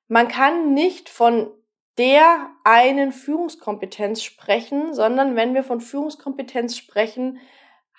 man 0.07 0.27
kann 0.27 0.73
nicht 0.73 1.09
von 1.09 1.51
der 1.97 2.49
einen 2.63 3.11
Führungskompetenz 3.11 4.21
sprechen, 4.21 4.93
sondern 4.93 5.35
wenn 5.35 5.53
wir 5.53 5.63
von 5.63 5.81
Führungskompetenz 5.81 6.75
sprechen, 6.77 7.39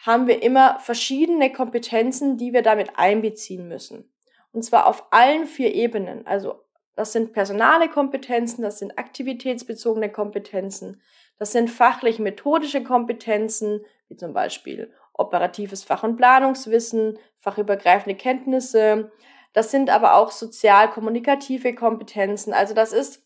haben 0.04 0.26
wir 0.26 0.42
immer 0.42 0.78
verschiedene 0.80 1.50
Kompetenzen, 1.50 2.36
die 2.36 2.52
wir 2.52 2.62
damit 2.62 2.98
einbeziehen 2.98 3.66
müssen. 3.68 4.12
Und 4.52 4.62
zwar 4.62 4.86
auf 4.86 5.06
allen 5.10 5.46
vier 5.46 5.74
Ebenen. 5.74 6.26
Also 6.26 6.62
das 6.94 7.12
sind 7.12 7.32
personale 7.32 7.88
Kompetenzen, 7.88 8.62
das 8.62 8.78
sind 8.78 8.98
aktivitätsbezogene 8.98 10.10
Kompetenzen, 10.10 11.02
das 11.38 11.52
sind 11.52 11.68
fachlich-methodische 11.68 12.82
Kompetenzen, 12.82 13.84
wie 14.08 14.16
zum 14.16 14.32
Beispiel 14.32 14.92
operatives 15.18 15.84
Fach- 15.84 16.02
und 16.02 16.16
Planungswissen, 16.16 17.18
fachübergreifende 17.38 18.16
Kenntnisse. 18.16 19.10
Das 19.52 19.70
sind 19.70 19.90
aber 19.90 20.14
auch 20.14 20.30
sozial-kommunikative 20.30 21.74
Kompetenzen. 21.74 22.52
Also 22.52 22.74
das 22.74 22.92
ist 22.92 23.24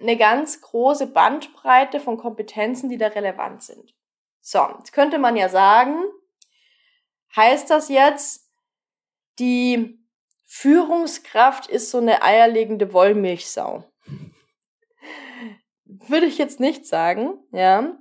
eine 0.00 0.16
ganz 0.16 0.60
große 0.60 1.06
Bandbreite 1.06 2.00
von 2.00 2.18
Kompetenzen, 2.18 2.90
die 2.90 2.98
da 2.98 3.08
relevant 3.08 3.62
sind. 3.62 3.94
So, 4.40 4.66
jetzt 4.78 4.92
könnte 4.92 5.18
man 5.18 5.36
ja 5.36 5.48
sagen, 5.48 5.96
heißt 7.34 7.70
das 7.70 7.88
jetzt, 7.88 8.50
die 9.38 9.98
Führungskraft 10.44 11.66
ist 11.68 11.90
so 11.90 11.98
eine 11.98 12.22
eierlegende 12.22 12.92
Wollmilchsau. 12.92 13.84
Würde 15.84 16.26
ich 16.26 16.38
jetzt 16.38 16.60
nicht 16.60 16.86
sagen, 16.86 17.38
ja. 17.52 17.96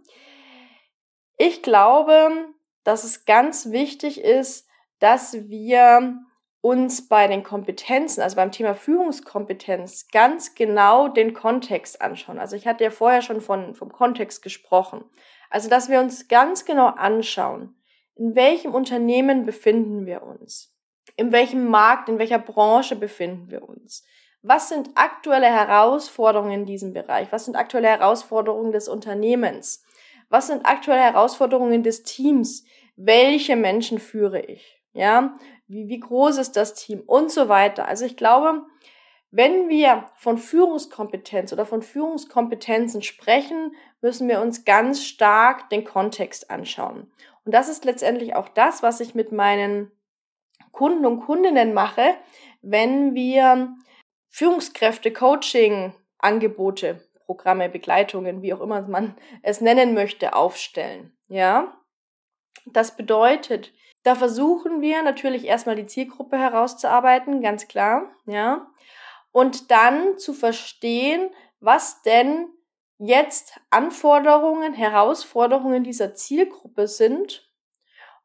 Ich 1.37 1.61
glaube, 1.61 2.53
dass 2.85 3.03
es 3.03 3.25
ganz 3.25 3.71
wichtig 3.71 4.21
ist, 4.21 4.69
dass 4.99 5.49
wir 5.49 6.17
uns 6.61 7.09
bei 7.09 7.27
den 7.27 7.43
Kompetenzen, 7.43 8.21
also 8.21 8.37
beim 8.37 8.51
Thema 8.51 8.73
Führungskompetenz, 8.73 10.07
ganz 10.13 10.55
genau 10.55 11.09
den 11.09 11.33
Kontext 11.33 12.01
anschauen. 12.01 12.39
Also 12.39 12.55
ich 12.55 12.65
hatte 12.65 12.85
ja 12.85 12.91
vorher 12.91 13.21
schon 13.21 13.41
von, 13.41 13.75
vom 13.75 13.91
Kontext 13.91 14.41
gesprochen. 14.41 15.03
Also, 15.49 15.69
dass 15.69 15.89
wir 15.89 15.99
uns 15.99 16.27
ganz 16.27 16.65
genau 16.65 16.87
anschauen, 16.87 17.75
in 18.15 18.33
welchem 18.35 18.73
Unternehmen 18.73 19.45
befinden 19.45 20.05
wir 20.05 20.23
uns? 20.23 20.71
in 21.17 21.31
welchem 21.31 21.69
Markt, 21.69 22.09
in 22.09 22.19
welcher 22.19 22.39
Branche 22.39 22.95
befinden 22.95 23.49
wir 23.49 23.67
uns? 23.67 24.03
was 24.47 24.69
sind 24.69 24.91
aktuelle 24.93 25.47
Herausforderungen 25.47 26.51
in 26.51 26.65
diesem 26.65 26.93
Bereich? 26.93 27.31
Was 27.31 27.45
sind 27.45 27.55
aktuelle 27.55 27.87
Herausforderungen 27.87 28.71
des 28.71 28.87
Unternehmens? 28.87 29.83
Was 30.29 30.47
sind 30.47 30.65
aktuelle 30.65 31.01
Herausforderungen 31.01 31.83
des 31.83 32.03
Teams? 32.03 32.65
Welche 32.95 33.55
Menschen 33.55 33.99
führe 33.99 34.41
ich? 34.41 34.81
Ja, 34.93 35.35
wie, 35.67 35.89
wie 35.89 35.99
groß 35.99 36.37
ist 36.37 36.55
das 36.55 36.73
Team 36.73 37.01
und 37.05 37.31
so 37.31 37.49
weiter. 37.49 37.87
Also 37.87 38.05
ich 38.05 38.15
glaube, 38.15 38.63
wenn 39.31 39.67
wir 39.67 40.05
von 40.15 40.37
Führungskompetenz 40.37 41.51
oder 41.51 41.65
von 41.65 41.81
Führungskompetenzen 41.81 43.01
sprechen, 43.01 43.75
müssen 44.01 44.29
wir 44.29 44.39
uns 44.39 44.63
ganz 44.63 45.03
stark 45.03 45.69
den 45.69 45.83
Kontext 45.83 46.49
anschauen. 46.49 47.11
Und 47.43 47.53
das 47.53 47.67
ist 47.67 47.83
letztendlich 47.83 48.35
auch 48.35 48.47
das, 48.47 48.81
was 48.81 49.01
ich 49.01 49.13
mit 49.13 49.31
meinen 49.31 49.91
Kunden 50.71 51.05
und 51.05 51.21
Kundinnen 51.21 51.73
mache, 51.73 52.15
wenn 52.61 53.13
wir 53.13 53.75
Führungskräfte, 54.29 55.11
Coaching, 55.11 55.93
Angebote, 56.17 57.01
Programme, 57.25 57.69
Begleitungen, 57.69 58.41
wie 58.41 58.53
auch 58.53 58.61
immer 58.61 58.81
man 58.83 59.15
es 59.41 59.61
nennen 59.61 59.93
möchte, 59.93 60.35
aufstellen. 60.35 61.15
Ja? 61.27 61.77
Das 62.65 62.95
bedeutet, 62.95 63.73
da 64.03 64.15
versuchen 64.15 64.81
wir 64.81 65.01
natürlich 65.01 65.45
erstmal 65.45 65.75
die 65.75 65.87
Zielgruppe 65.87 66.37
herauszuarbeiten, 66.37 67.41
ganz 67.41 67.67
klar, 67.67 68.11
ja. 68.27 68.67
Und 69.31 69.71
dann 69.71 70.17
zu 70.17 70.33
verstehen, 70.33 71.29
was 71.59 72.01
denn 72.03 72.47
jetzt 72.97 73.59
Anforderungen, 73.69 74.73
Herausforderungen 74.73 75.83
dieser 75.83 76.13
Zielgruppe 76.15 76.87
sind 76.87 77.51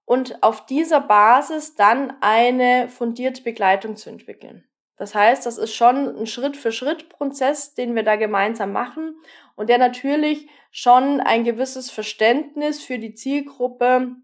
und 0.05 0.43
auf 0.43 0.67
dieser 0.67 1.01
Basis 1.01 1.75
dann 1.75 2.17
eine 2.21 2.89
fundierte 2.89 3.43
Begleitung 3.43 3.97
zu 3.97 4.11
entwickeln. 4.11 4.70
Das 5.01 5.15
heißt, 5.15 5.47
das 5.47 5.57
ist 5.57 5.75
schon 5.75 6.15
ein 6.15 6.27
Schritt-für-Schritt-Prozess, 6.27 7.73
den 7.73 7.95
wir 7.95 8.03
da 8.03 8.17
gemeinsam 8.17 8.71
machen 8.73 9.17
und 9.57 9.71
der 9.71 9.79
natürlich 9.79 10.47
schon 10.71 11.23
ein 11.23 11.43
gewisses 11.43 11.91
Verständnis 11.91 12.83
für 12.83 12.99
die 12.99 13.15
Zielgruppe 13.15 14.17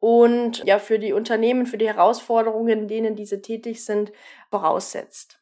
und 0.00 0.64
ja 0.64 0.80
für 0.80 0.98
die 0.98 1.12
Unternehmen, 1.12 1.64
für 1.64 1.78
die 1.78 1.86
Herausforderungen, 1.86 2.80
in 2.80 2.88
denen 2.88 3.14
diese 3.14 3.40
tätig 3.40 3.84
sind, 3.84 4.10
voraussetzt. 4.50 5.38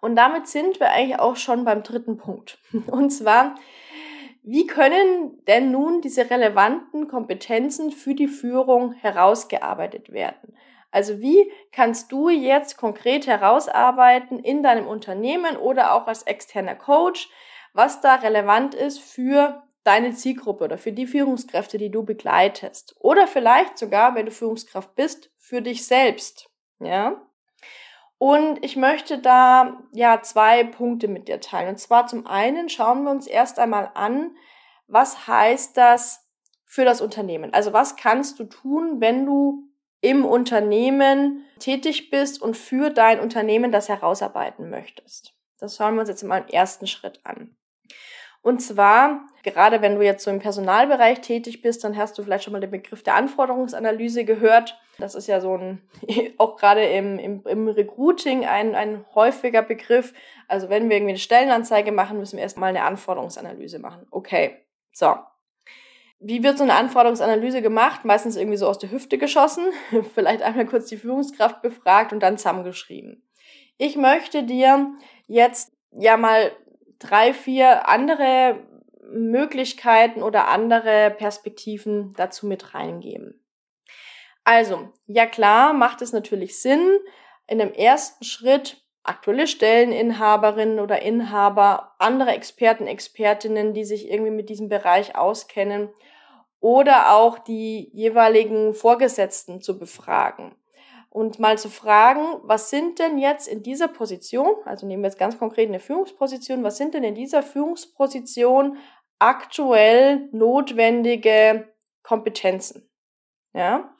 Und 0.00 0.14
damit 0.14 0.46
sind 0.46 0.78
wir 0.78 0.92
eigentlich 0.92 1.18
auch 1.18 1.34
schon 1.34 1.64
beim 1.64 1.82
dritten 1.82 2.16
Punkt. 2.16 2.60
Und 2.86 3.10
zwar, 3.10 3.56
wie 4.44 4.68
können 4.68 5.44
denn 5.48 5.72
nun 5.72 6.02
diese 6.02 6.30
relevanten 6.30 7.08
Kompetenzen 7.08 7.90
für 7.90 8.14
die 8.14 8.28
Führung 8.28 8.92
herausgearbeitet 8.92 10.12
werden? 10.12 10.54
Also 10.90 11.20
wie 11.20 11.50
kannst 11.72 12.10
du 12.12 12.28
jetzt 12.28 12.76
konkret 12.76 13.26
herausarbeiten 13.26 14.38
in 14.40 14.62
deinem 14.62 14.86
Unternehmen 14.86 15.56
oder 15.56 15.94
auch 15.94 16.06
als 16.06 16.22
externer 16.24 16.74
Coach, 16.74 17.28
was 17.72 18.00
da 18.00 18.16
relevant 18.16 18.74
ist 18.74 18.98
für 18.98 19.62
deine 19.84 20.12
Zielgruppe 20.12 20.64
oder 20.64 20.78
für 20.78 20.92
die 20.92 21.06
Führungskräfte, 21.06 21.78
die 21.78 21.90
du 21.90 22.04
begleitest. 22.04 22.96
Oder 22.98 23.26
vielleicht 23.26 23.78
sogar, 23.78 24.14
wenn 24.14 24.26
du 24.26 24.32
Führungskraft 24.32 24.94
bist, 24.94 25.30
für 25.38 25.62
dich 25.62 25.86
selbst. 25.86 26.50
Ja? 26.80 27.22
Und 28.18 28.62
ich 28.62 28.76
möchte 28.76 29.18
da 29.18 29.82
ja 29.92 30.20
zwei 30.22 30.64
Punkte 30.64 31.08
mit 31.08 31.28
dir 31.28 31.40
teilen. 31.40 31.70
Und 31.70 31.78
zwar 31.78 32.06
zum 32.06 32.26
einen 32.26 32.68
schauen 32.68 33.04
wir 33.04 33.10
uns 33.10 33.26
erst 33.26 33.58
einmal 33.58 33.90
an, 33.94 34.36
was 34.86 35.26
heißt 35.26 35.76
das 35.76 36.28
für 36.66 36.84
das 36.84 37.00
Unternehmen? 37.00 37.54
Also 37.54 37.72
was 37.72 37.96
kannst 37.96 38.38
du 38.38 38.44
tun, 38.44 39.00
wenn 39.00 39.24
du 39.24 39.69
im 40.00 40.24
Unternehmen 40.24 41.44
tätig 41.58 42.10
bist 42.10 42.40
und 42.40 42.56
für 42.56 42.90
dein 42.90 43.20
Unternehmen 43.20 43.72
das 43.72 43.88
herausarbeiten 43.88 44.70
möchtest? 44.70 45.34
Das 45.58 45.76
schauen 45.76 45.94
wir 45.94 46.00
uns 46.00 46.08
jetzt 46.08 46.22
mal 46.22 46.38
im 46.38 46.48
ersten 46.48 46.86
Schritt 46.86 47.20
an. 47.24 47.56
Und 48.42 48.60
zwar, 48.60 49.28
gerade 49.42 49.82
wenn 49.82 49.96
du 49.96 50.02
jetzt 50.02 50.24
so 50.24 50.30
im 50.30 50.38
Personalbereich 50.38 51.20
tätig 51.20 51.60
bist, 51.60 51.84
dann 51.84 51.96
hast 51.96 52.16
du 52.16 52.22
vielleicht 52.22 52.44
schon 52.44 52.54
mal 52.54 52.60
den 52.60 52.70
Begriff 52.70 53.02
der 53.02 53.14
Anforderungsanalyse 53.16 54.24
gehört. 54.24 54.80
Das 54.98 55.14
ist 55.14 55.26
ja 55.26 55.40
so 55.40 55.56
ein, 55.56 55.82
auch 56.38 56.56
gerade 56.56 56.84
im, 56.84 57.18
im, 57.18 57.42
im 57.46 57.68
Recruiting 57.68 58.46
ein, 58.46 58.74
ein 58.74 59.04
häufiger 59.14 59.60
Begriff. 59.60 60.14
Also 60.48 60.70
wenn 60.70 60.88
wir 60.88 60.96
irgendwie 60.96 61.12
eine 61.12 61.18
Stellenanzeige 61.18 61.92
machen, 61.92 62.18
müssen 62.18 62.36
wir 62.36 62.42
erstmal 62.42 62.70
eine 62.70 62.84
Anforderungsanalyse 62.84 63.78
machen. 63.78 64.06
Okay, 64.10 64.56
so. 64.92 65.16
Wie 66.22 66.42
wird 66.42 66.58
so 66.58 66.64
eine 66.64 66.74
Anforderungsanalyse 66.74 67.62
gemacht? 67.62 68.04
Meistens 68.04 68.36
irgendwie 68.36 68.58
so 68.58 68.68
aus 68.68 68.78
der 68.78 68.90
Hüfte 68.90 69.16
geschossen, 69.16 69.64
vielleicht 70.14 70.42
einmal 70.42 70.66
kurz 70.66 70.86
die 70.86 70.98
Führungskraft 70.98 71.62
befragt 71.62 72.12
und 72.12 72.20
dann 72.20 72.36
zusammengeschrieben. 72.36 73.26
Ich 73.78 73.96
möchte 73.96 74.42
dir 74.42 74.92
jetzt 75.26 75.72
ja 75.92 76.18
mal 76.18 76.52
drei, 76.98 77.32
vier 77.32 77.88
andere 77.88 78.62
Möglichkeiten 79.10 80.22
oder 80.22 80.48
andere 80.48 81.10
Perspektiven 81.16 82.12
dazu 82.16 82.46
mit 82.46 82.74
reingeben. 82.74 83.42
Also, 84.44 84.90
ja 85.06 85.26
klar, 85.26 85.72
macht 85.72 86.02
es 86.02 86.12
natürlich 86.12 86.60
Sinn, 86.60 86.98
in 87.46 87.58
dem 87.58 87.72
ersten 87.72 88.24
Schritt 88.24 88.84
aktuelle 89.02 89.46
Stelleninhaberinnen 89.46 90.78
oder 90.78 91.02
Inhaber, 91.02 91.94
andere 91.98 92.32
Experten, 92.32 92.86
Expertinnen, 92.86 93.72
die 93.72 93.84
sich 93.84 94.10
irgendwie 94.10 94.30
mit 94.30 94.48
diesem 94.48 94.68
Bereich 94.68 95.16
auskennen 95.16 95.88
oder 96.60 97.14
auch 97.14 97.38
die 97.38 97.90
jeweiligen 97.92 98.74
Vorgesetzten 98.74 99.62
zu 99.62 99.78
befragen 99.78 100.54
und 101.10 101.40
mal 101.40 101.58
zu 101.58 101.68
fragen, 101.68 102.40
was 102.44 102.70
sind 102.70 102.98
denn 102.98 103.18
jetzt 103.18 103.48
in 103.48 103.62
dieser 103.62 103.88
Position, 103.88 104.54
also 104.64 104.86
nehmen 104.86 105.02
wir 105.02 105.08
jetzt 105.08 105.18
ganz 105.18 105.38
konkret 105.38 105.68
eine 105.68 105.80
Führungsposition, 105.80 106.62
was 106.62 106.76
sind 106.76 106.94
denn 106.94 107.04
in 107.04 107.16
dieser 107.16 107.42
Führungsposition 107.42 108.78
aktuell 109.18 110.28
notwendige 110.32 111.68
Kompetenzen? 112.02 112.88
Ja? 113.52 113.92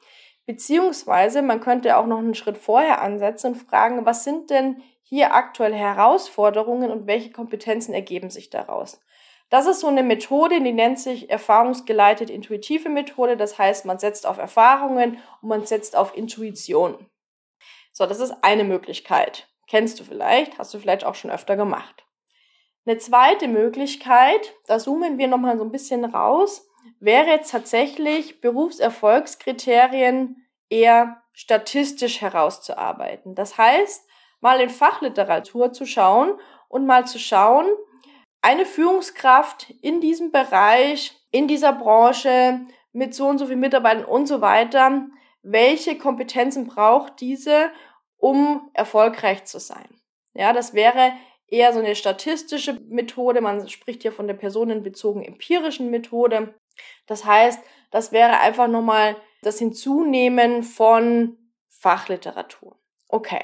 Beziehungsweise 0.45 1.41
man 1.41 1.59
könnte 1.59 1.97
auch 1.97 2.07
noch 2.07 2.17
einen 2.17 2.35
Schritt 2.35 2.57
vorher 2.57 3.01
ansetzen 3.01 3.53
und 3.53 3.55
fragen, 3.55 4.05
was 4.05 4.23
sind 4.23 4.49
denn 4.49 4.81
hier 5.03 5.33
aktuelle 5.33 5.75
Herausforderungen 5.75 6.91
und 6.91 7.07
welche 7.07 7.31
Kompetenzen 7.31 7.93
ergeben 7.93 8.29
sich 8.29 8.49
daraus? 8.49 8.99
Das 9.49 9.67
ist 9.67 9.81
so 9.81 9.87
eine 9.87 10.01
Methode, 10.01 10.61
die 10.61 10.71
nennt 10.71 10.97
sich 10.97 11.29
erfahrungsgeleitet 11.29 12.29
intuitive 12.29 12.87
Methode. 12.87 13.35
Das 13.35 13.57
heißt, 13.57 13.85
man 13.85 13.99
setzt 13.99 14.25
auf 14.25 14.37
Erfahrungen 14.37 15.19
und 15.41 15.49
man 15.49 15.65
setzt 15.65 15.97
auf 15.97 16.15
Intuition. 16.15 17.05
So, 17.91 18.05
das 18.05 18.21
ist 18.21 18.33
eine 18.43 18.63
Möglichkeit. 18.63 19.49
Kennst 19.67 19.99
du 19.99 20.05
vielleicht, 20.05 20.57
hast 20.57 20.73
du 20.73 20.79
vielleicht 20.79 21.03
auch 21.03 21.15
schon 21.15 21.31
öfter 21.31 21.57
gemacht. 21.57 22.05
Eine 22.85 22.97
zweite 22.97 23.49
Möglichkeit, 23.49 24.53
da 24.67 24.79
zoomen 24.79 25.17
wir 25.17 25.27
nochmal 25.27 25.57
so 25.57 25.63
ein 25.65 25.71
bisschen 25.71 26.05
raus, 26.05 26.67
wäre 26.99 27.27
jetzt 27.27 27.51
tatsächlich 27.51 28.41
Berufserfolgskriterien 28.41 30.47
eher 30.69 31.21
statistisch 31.33 32.21
herauszuarbeiten. 32.21 33.35
Das 33.35 33.57
heißt, 33.57 34.07
mal 34.39 34.59
in 34.59 34.69
Fachliteratur 34.69 35.73
zu 35.73 35.85
schauen 35.85 36.33
und 36.67 36.85
mal 36.85 37.07
zu 37.07 37.19
schauen, 37.19 37.67
eine 38.41 38.65
Führungskraft 38.65 39.73
in 39.81 40.01
diesem 40.01 40.31
Bereich, 40.31 41.15
in 41.31 41.47
dieser 41.47 41.73
Branche, 41.73 42.61
mit 42.93 43.15
so 43.15 43.27
und 43.27 43.37
so 43.37 43.45
vielen 43.45 43.59
Mitarbeitern 43.59 44.05
und 44.05 44.27
so 44.27 44.41
weiter, 44.41 45.07
welche 45.43 45.97
Kompetenzen 45.97 46.67
braucht 46.67 47.21
diese, 47.21 47.71
um 48.17 48.69
erfolgreich 48.73 49.45
zu 49.45 49.59
sein? 49.59 49.87
Ja, 50.33 50.53
das 50.53 50.73
wäre 50.73 51.13
eher 51.47 51.73
so 51.73 51.79
eine 51.79 51.95
statistische 51.95 52.79
Methode. 52.87 53.41
Man 53.41 53.67
spricht 53.69 54.01
hier 54.01 54.11
von 54.11 54.27
der 54.27 54.35
personenbezogenen 54.35 55.27
empirischen 55.27 55.89
Methode. 55.89 56.53
Das 57.07 57.25
heißt, 57.25 57.61
das 57.91 58.11
wäre 58.11 58.39
einfach 58.39 58.67
nochmal 58.67 59.15
das 59.41 59.59
Hinzunehmen 59.59 60.63
von 60.63 61.37
Fachliteratur. 61.69 62.77
Okay. 63.07 63.43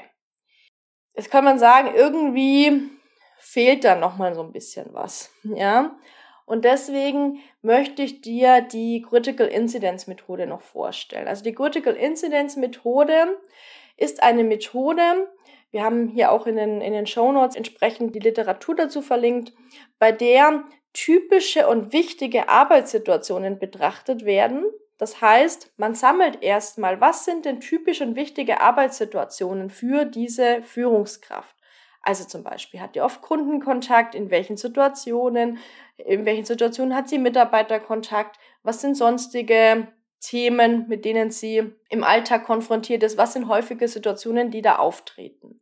Jetzt 1.14 1.30
kann 1.30 1.44
man 1.44 1.58
sagen, 1.58 1.94
irgendwie 1.94 2.90
fehlt 3.38 3.84
da 3.84 3.94
noch 3.94 4.16
mal 4.16 4.34
so 4.34 4.42
ein 4.42 4.52
bisschen 4.52 4.92
was, 4.92 5.30
ja? 5.42 5.96
Und 6.46 6.64
deswegen 6.64 7.40
möchte 7.60 8.02
ich 8.02 8.22
dir 8.22 8.62
die 8.62 9.02
Critical 9.02 9.48
Incidence 9.48 10.06
Methode 10.06 10.46
noch 10.46 10.62
vorstellen. 10.62 11.28
Also 11.28 11.44
die 11.44 11.54
Critical 11.54 11.94
Incidence 11.94 12.56
Methode 12.56 13.38
ist 13.98 14.22
eine 14.22 14.44
Methode, 14.44 15.28
wir 15.70 15.82
haben 15.84 16.08
hier 16.08 16.32
auch 16.32 16.46
in 16.46 16.56
den, 16.56 16.80
in 16.80 16.94
den 16.94 17.06
Show 17.06 17.30
Notes 17.32 17.54
entsprechend 17.54 18.14
die 18.14 18.20
Literatur 18.20 18.74
dazu 18.74 19.02
verlinkt, 19.02 19.52
bei 19.98 20.12
der 20.12 20.64
typische 20.92 21.68
und 21.68 21.92
wichtige 21.92 22.48
Arbeitssituationen 22.48 23.58
betrachtet 23.58 24.24
werden. 24.24 24.64
Das 24.98 25.20
heißt, 25.20 25.72
man 25.76 25.94
sammelt 25.94 26.42
erstmal, 26.42 27.00
was 27.00 27.24
sind 27.24 27.44
denn 27.44 27.60
typische 27.60 28.04
und 28.04 28.16
wichtige 28.16 28.60
Arbeitssituationen 28.60 29.70
für 29.70 30.04
diese 30.04 30.62
Führungskraft? 30.62 31.54
Also 32.02 32.24
zum 32.24 32.42
Beispiel 32.42 32.80
hat 32.80 32.94
die 32.94 33.00
oft 33.00 33.22
Kundenkontakt, 33.22 34.14
in 34.14 34.30
welchen 34.30 34.56
Situationen, 34.56 35.58
in 35.98 36.24
welchen 36.24 36.44
Situationen 36.44 36.94
hat 36.94 37.08
sie 37.08 37.18
Mitarbeiterkontakt, 37.18 38.38
was 38.62 38.80
sind 38.80 38.96
sonstige 38.96 39.88
Themen, 40.20 40.88
mit 40.88 41.04
denen 41.04 41.30
sie 41.30 41.72
im 41.88 42.02
Alltag 42.02 42.44
konfrontiert 42.44 43.02
ist, 43.02 43.18
was 43.18 43.34
sind 43.34 43.48
häufige 43.48 43.86
Situationen, 43.86 44.50
die 44.50 44.62
da 44.62 44.76
auftreten. 44.76 45.60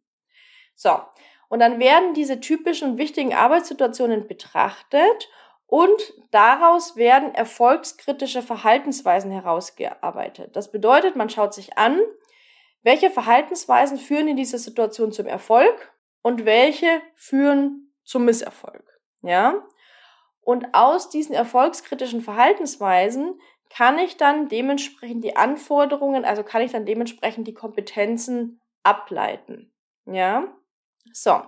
So, 0.75 1.01
Und 1.49 1.61
dann 1.61 1.79
werden 1.79 2.15
diese 2.15 2.41
typischen 2.41 2.99
wichtigen 2.99 3.35
Arbeitssituationen 3.35 4.27
betrachtet 4.27 5.29
und 5.67 6.15
daraus 6.31 6.97
werden 6.97 7.35
erfolgskritische 7.35 8.43
Verhaltensweisen 8.43 9.31
herausgearbeitet. 9.31 10.55
Das 10.55 10.71
bedeutet, 10.71 11.17
man 11.17 11.31
schaut 11.31 11.55
sich 11.55 11.77
an, 11.77 12.01
welche 12.83 13.11
Verhaltensweisen 13.11 13.99
führen 13.99 14.29
in 14.29 14.37
dieser 14.37 14.59
Situation 14.59 15.11
zum 15.11 15.27
Erfolg 15.27 15.93
und 16.23 16.45
welche 16.45 17.03
führen 17.17 17.93
zum 18.05 18.25
Misserfolg. 18.25 19.01
Ja? 19.23 19.67
Und 20.41 20.73
aus 20.73 21.11
diesen 21.11 21.35
erfolgskritischen 21.35 22.21
Verhaltensweisen 22.21 23.41
kann 23.69 23.99
ich 23.99 24.17
dann 24.17 24.49
dementsprechend 24.49 25.25
die 25.25 25.37
Anforderungen, 25.37 26.25
also 26.25 26.45
kann 26.45 26.63
ich 26.63 26.71
dann 26.71 26.87
dementsprechend 26.87 27.49
die 27.49 27.55
Kompetenzen 27.55 28.61
ableiten. 28.85 29.73
Ja? 30.05 30.55
So. 31.13 31.43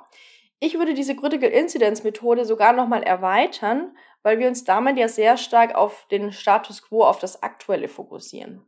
Ich 0.60 0.78
würde 0.78 0.94
diese 0.94 1.14
Critical 1.14 1.50
Incidence 1.50 2.02
Methode 2.02 2.44
sogar 2.44 2.72
nochmal 2.72 3.02
erweitern, 3.04 3.96
weil 4.22 4.38
wir 4.38 4.48
uns 4.48 4.64
damit 4.64 4.98
ja 4.98 5.08
sehr 5.08 5.36
stark 5.36 5.74
auf 5.74 6.06
den 6.10 6.32
Status 6.32 6.82
quo, 6.82 7.04
auf 7.04 7.20
das 7.20 7.42
Aktuelle 7.42 7.88
fokussieren. 7.88 8.66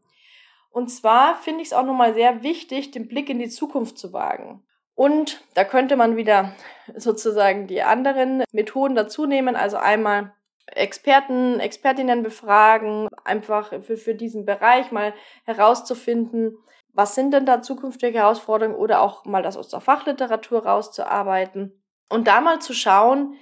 Und 0.71 0.89
zwar 0.89 1.35
finde 1.35 1.63
ich 1.63 1.69
es 1.69 1.73
auch 1.73 1.85
nochmal 1.85 2.15
sehr 2.15 2.43
wichtig, 2.45 2.93
den 2.93 3.09
Blick 3.09 3.29
in 3.29 3.41
die 3.41 3.49
Zukunft 3.49 3.99
zu 3.99 4.13
wagen. 4.13 4.63
Und 4.95 5.43
da 5.55 5.65
könnte 5.65 5.97
man 5.97 6.17
wieder 6.17 6.55
sozusagen 6.95 7.67
die 7.67 7.83
anderen 7.83 8.45
Methoden 8.53 8.95
dazu 8.95 9.27
nehmen, 9.27 9.57
also 9.57 9.79
einmal 9.79 10.33
Experten, 10.67 11.59
Expertinnen 11.59 12.23
befragen, 12.23 13.09
einfach 13.25 13.83
für, 13.83 13.97
für 13.97 14.15
diesen 14.15 14.45
Bereich 14.45 14.93
mal 14.93 15.15
herauszufinden, 15.45 16.57
was 16.93 17.15
sind 17.15 17.33
denn 17.33 17.47
da 17.47 17.63
zukünftige 17.63 18.19
Herausforderungen 18.19 18.77
oder 18.77 19.01
auch 19.01 19.25
mal 19.25 19.43
das 19.43 19.57
aus 19.57 19.69
der 19.69 19.81
Fachliteratur 19.81 20.67
rauszuarbeiten 20.67 21.83
und 22.09 22.27
da 22.27 22.41
mal 22.41 22.61
zu 22.61 22.75
schauen, 22.75 23.35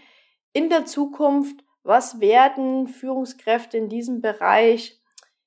in 0.52 0.68
der 0.68 0.86
Zukunft, 0.86 1.64
was 1.82 2.20
werden 2.20 2.86
Führungskräfte 2.88 3.76
in 3.76 3.88
diesem 3.88 4.20
Bereich, 4.20 5.00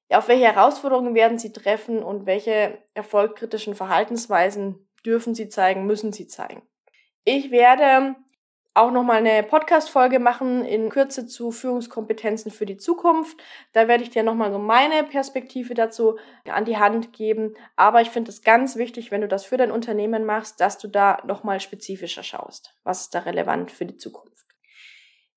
ja, 0.09 0.17
auf 0.17 0.27
welche 0.27 0.45
Herausforderungen 0.45 1.15
werden 1.15 1.39
sie 1.39 1.53
treffen 1.53 2.03
und 2.03 2.25
welche 2.25 2.79
erfolgkritischen 2.93 3.75
Verhaltensweisen 3.75 4.87
dürfen 5.05 5.35
sie 5.35 5.49
zeigen, 5.49 5.85
müssen 5.85 6.11
sie 6.11 6.27
zeigen. 6.27 6.63
Ich 7.23 7.51
werde 7.51 8.15
auch 8.73 8.91
nochmal 8.91 9.17
eine 9.17 9.43
Podcast-Folge 9.43 10.19
machen 10.19 10.63
in 10.63 10.89
Kürze 10.89 11.27
zu 11.27 11.51
Führungskompetenzen 11.51 12.51
für 12.51 12.65
die 12.65 12.77
Zukunft. 12.77 13.37
Da 13.73 13.87
werde 13.87 14.03
ich 14.03 14.11
dir 14.11 14.23
nochmal 14.23 14.51
so 14.51 14.59
meine 14.59 15.03
Perspektive 15.03 15.73
dazu 15.73 16.17
an 16.45 16.63
die 16.63 16.77
Hand 16.77 17.11
geben. 17.11 17.55
Aber 17.75 18.01
ich 18.01 18.09
finde 18.09 18.31
es 18.31 18.43
ganz 18.43 18.77
wichtig, 18.77 19.11
wenn 19.11 19.21
du 19.21 19.27
das 19.27 19.43
für 19.43 19.57
dein 19.57 19.71
Unternehmen 19.71 20.25
machst, 20.25 20.61
dass 20.61 20.77
du 20.77 20.87
da 20.87 21.21
nochmal 21.25 21.59
spezifischer 21.59 22.23
schaust. 22.23 22.77
Was 22.83 23.01
ist 23.01 23.15
da 23.15 23.19
relevant 23.19 23.71
für 23.71 23.85
die 23.85 23.97
Zukunft? 23.97 24.45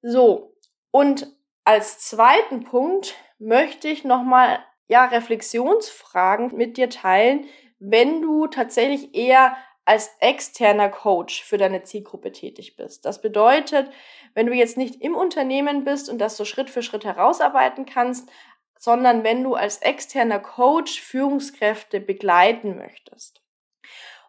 So. 0.01 0.57
Und 0.93 1.27
als 1.65 1.99
zweiten 1.99 2.63
Punkt 2.65 3.15
möchte 3.39 3.89
ich 3.89 4.05
nochmal, 4.05 4.61
ja, 4.87 5.07
Reflexionsfragen 5.07 6.55
mit 6.55 6.77
dir 6.77 6.89
teilen, 6.89 7.47
wenn 7.81 8.23
du 8.23 8.47
tatsächlich 8.47 9.15
eher 9.15 9.57
als 9.85 10.11
externer 10.21 10.89
Coach 10.89 11.43
für 11.43 11.59
deine 11.59 11.83
Zielgruppe 11.83 12.33
tätig 12.33 12.77
bist. 12.77 13.05
Das 13.05 13.21
bedeutet, 13.21 13.91
wenn 14.33 14.47
du 14.47 14.53
jetzt 14.53 14.77
nicht 14.77 15.03
im 15.03 15.15
Unternehmen 15.15 15.85
bist 15.85 16.09
und 16.09 16.19
das 16.19 16.37
so 16.37 16.45
Schritt 16.45 16.71
für 16.71 16.83
Schritt 16.83 17.05
herausarbeiten 17.05 17.85
kannst, 17.85 18.31
sondern 18.79 19.25
wenn 19.25 19.43
du 19.43 19.55
als 19.55 19.79
externer 19.79 20.41
Coach 20.41 21.01
Führungskräfte 21.01 22.01
begleiten 22.01 22.77
möchtest. 22.77 23.43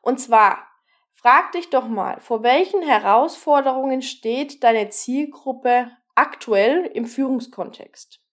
Und 0.02 0.20
zwar, 0.20 0.68
frag 1.14 1.52
dich 1.54 1.70
doch 1.70 1.88
mal, 1.88 2.20
vor 2.22 2.44
welchen 2.44 2.82
Herausforderungen 2.82 4.02
steht 4.02 4.64
deine 4.64 4.90
Zielgruppe 4.90 5.92
aktuell 6.16 6.86
im 6.86 7.06
Führungskontext? 7.06 8.25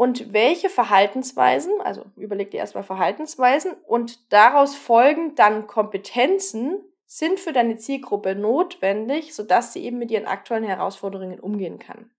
Und 0.00 0.32
welche 0.32 0.70
Verhaltensweisen, 0.70 1.78
also 1.82 2.06
überleg 2.16 2.50
dir 2.50 2.56
erstmal 2.56 2.84
Verhaltensweisen 2.84 3.74
und 3.86 4.32
daraus 4.32 4.74
folgend 4.74 5.38
dann 5.38 5.66
Kompetenzen 5.66 6.80
sind 7.04 7.38
für 7.38 7.52
deine 7.52 7.76
Zielgruppe 7.76 8.34
notwendig, 8.34 9.34
sodass 9.34 9.74
sie 9.74 9.84
eben 9.84 9.98
mit 9.98 10.10
ihren 10.10 10.24
aktuellen 10.24 10.64
Herausforderungen 10.64 11.38
umgehen 11.38 11.78
kann. 11.78 12.10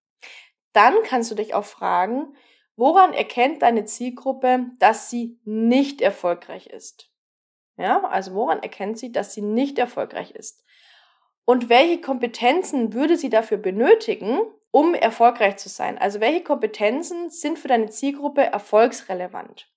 Dann 0.74 0.94
kannst 1.06 1.32
du 1.32 1.36
dich 1.36 1.56
auch 1.56 1.65
fragen, 1.65 2.36
woran 2.76 3.13
erkennt 3.13 3.63
deine 3.63 3.86
Zielgruppe, 3.86 4.67
dass 4.78 5.10
sie 5.10 5.39
nicht 5.44 6.02
erfolgreich 6.02 6.67
ist? 6.67 7.10
Ja, 7.78 8.04
also 8.04 8.36
woran 8.36 8.62
erkennt 8.62 9.00
sie, 9.00 9.12
dass 9.12 9.34
sie 9.34 9.41
nicht 9.41 9.80
erfolgreich 9.80 10.30
ist? 10.36 10.63
Und 11.46 11.67
welche 11.70 12.00
Kompetenzen 12.00 12.94
würde 12.94 13.17
sie 13.17 13.32
dafür 13.32 13.58
benötigen, 13.58 14.41
um 14.71 14.95
erfolgreich 14.95 15.57
zu 15.57 15.69
sein? 15.69 15.97
Also 15.97 16.19
welche 16.19 16.43
Kompetenzen 16.43 17.29
sind 17.29 17.60
für 17.60 17.67
deine 17.67 17.89
Zielgruppe 17.89 18.41
erfolgsrelevant? 18.41 19.67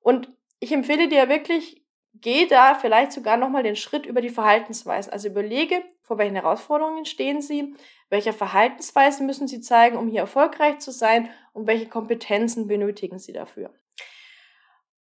Und 0.00 0.32
ich 0.60 0.72
empfehle 0.72 1.08
dir 1.08 1.28
wirklich, 1.28 1.84
geh 2.14 2.46
da 2.46 2.74
vielleicht 2.74 3.12
sogar 3.12 3.36
nochmal 3.36 3.62
den 3.62 3.76
Schritt 3.76 4.06
über 4.06 4.20
die 4.20 4.30
Verhaltensweisen. 4.30 5.12
Also 5.12 5.28
überlege, 5.28 5.82
vor 6.02 6.18
welchen 6.18 6.36
Herausforderungen 6.36 7.04
stehen 7.04 7.42
sie, 7.42 7.74
welche 8.08 8.32
Verhaltensweisen 8.32 9.26
müssen 9.26 9.48
sie 9.48 9.60
zeigen, 9.60 9.96
um 9.96 10.08
hier 10.08 10.20
erfolgreich 10.20 10.78
zu 10.78 10.90
sein 10.90 11.28
und 11.52 11.66
welche 11.66 11.86
Kompetenzen 11.86 12.66
benötigen 12.66 13.18
sie 13.18 13.32
dafür. 13.32 13.70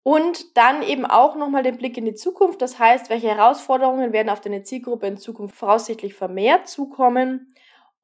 Und 0.03 0.57
dann 0.57 0.83
eben 0.83 1.05
auch 1.05 1.35
nochmal 1.35 1.63
den 1.63 1.77
Blick 1.77 1.97
in 1.97 2.05
die 2.05 2.15
Zukunft. 2.15 2.61
Das 2.61 2.79
heißt, 2.79 3.09
welche 3.09 3.27
Herausforderungen 3.27 4.13
werden 4.13 4.29
auf 4.29 4.39
deine 4.39 4.63
Zielgruppe 4.63 5.07
in 5.07 5.17
Zukunft 5.17 5.55
voraussichtlich 5.55 6.13
vermehrt 6.13 6.67
zukommen 6.67 7.53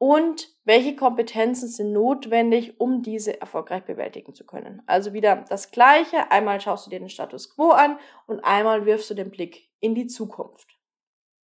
und 0.03 0.49
welche 0.65 0.97
Kompetenzen 0.97 1.69
sind 1.69 1.93
notwendig, 1.93 2.77
um 2.77 3.03
diese 3.03 3.39
erfolgreich 3.39 3.85
bewältigen 3.85 4.33
zu 4.35 4.45
können. 4.45 4.81
Also 4.85 5.13
wieder 5.13 5.45
das 5.47 5.71
Gleiche. 5.71 6.29
Einmal 6.29 6.59
schaust 6.59 6.85
du 6.85 6.89
dir 6.89 6.99
den 6.99 7.07
Status 7.07 7.55
quo 7.55 7.69
an 7.69 7.97
und 8.27 8.43
einmal 8.43 8.85
wirfst 8.85 9.09
du 9.09 9.13
den 9.13 9.31
Blick 9.31 9.69
in 9.79 9.95
die 9.95 10.07
Zukunft. 10.07 10.77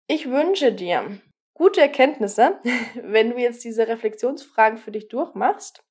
Ich 0.08 0.32
wünsche 0.32 0.74
dir 0.74 1.22
gute 1.54 1.82
Erkenntnisse, 1.82 2.60
wenn 2.96 3.30
du 3.30 3.38
jetzt 3.38 3.63
diese 3.63 3.88
Reflexionsfragen 3.88 4.80
für 4.80 4.89
dich 4.89 5.08
durchmachst. 5.08 5.84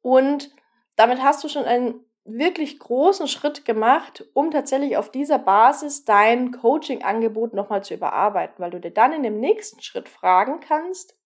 Und 0.00 0.50
damit 0.96 1.22
hast 1.22 1.44
du 1.44 1.48
schon 1.48 1.66
einen 1.66 2.04
wirklich 2.24 2.80
großen 2.80 3.28
Schritt 3.28 3.64
gemacht, 3.64 4.24
um 4.34 4.50
tatsächlich 4.50 4.96
auf 4.96 5.12
dieser 5.12 5.38
Basis 5.38 6.04
dein 6.04 6.50
Coaching-Angebot 6.50 7.54
nochmal 7.54 7.84
zu 7.84 7.94
überarbeiten, 7.94 8.56
weil 8.58 8.72
du 8.72 8.80
dir 8.80 8.90
dann 8.90 9.12
in 9.12 9.22
dem 9.22 9.38
nächsten 9.38 9.80
Schritt 9.82 10.08
fragen 10.08 10.58
kannst, 10.58 11.16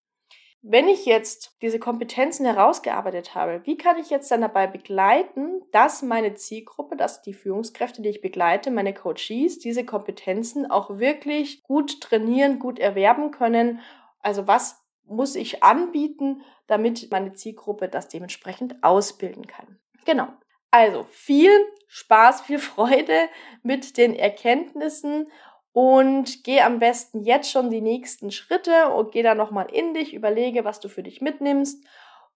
wenn 0.63 0.89
ich 0.89 1.07
jetzt 1.07 1.57
diese 1.63 1.79
Kompetenzen 1.79 2.45
herausgearbeitet 2.45 3.35
habe, 3.35 3.61
wie 3.65 3.77
kann 3.77 3.99
ich 3.99 4.11
jetzt 4.11 4.31
dann 4.31 4.41
dabei 4.41 4.67
begleiten, 4.67 5.61
dass 5.71 6.03
meine 6.03 6.35
Zielgruppe, 6.35 6.97
dass 6.97 7.23
die 7.23 7.35
Führungskräfte, 7.35 8.03
die 8.03 8.09
ich 8.09 8.21
begleite, 8.21 8.71
meine 8.71 8.93
Coaches, 8.93 9.59
diese 9.59 9.85
Kompetenzen 9.85 10.69
auch 10.69 10.99
wirklich 10.99 11.63
gut 11.63 12.01
trainieren, 12.01 12.59
gut 12.59 12.79
erwerben 12.79 13.31
können? 13.31 13.81
Also 14.21 14.47
was 14.49 14.83
muss 15.05 15.37
ich 15.37 15.63
anbieten, 15.63 16.43
damit 16.67 17.11
meine 17.13 17.35
Zielgruppe 17.35 17.89
das 17.89 18.09
dementsprechend 18.09 18.83
ausbilden 18.83 19.47
kann? 19.47 19.79
Genau. 20.05 20.29
Also 20.71 21.05
viel 21.05 21.51
Spaß, 21.87 22.43
viel 22.43 22.59
Freude 22.59 23.29
mit 23.63 23.97
den 23.97 24.15
Erkenntnissen 24.15 25.31
und 25.77 26.43
geh 26.43 26.63
am 26.63 26.79
besten 26.79 27.21
jetzt 27.21 27.51
schon 27.51 27.69
die 27.69 27.83
nächsten 27.83 28.31
Schritte 28.31 28.89
und 28.95 29.13
geh 29.13 29.23
da 29.23 29.35
nochmal 29.35 29.67
in 29.71 29.93
dich, 29.93 30.15
überlege, 30.15 30.65
was 30.65 30.81
du 30.81 30.89
für 30.89 31.03
dich 31.03 31.21
mitnimmst. 31.21 31.85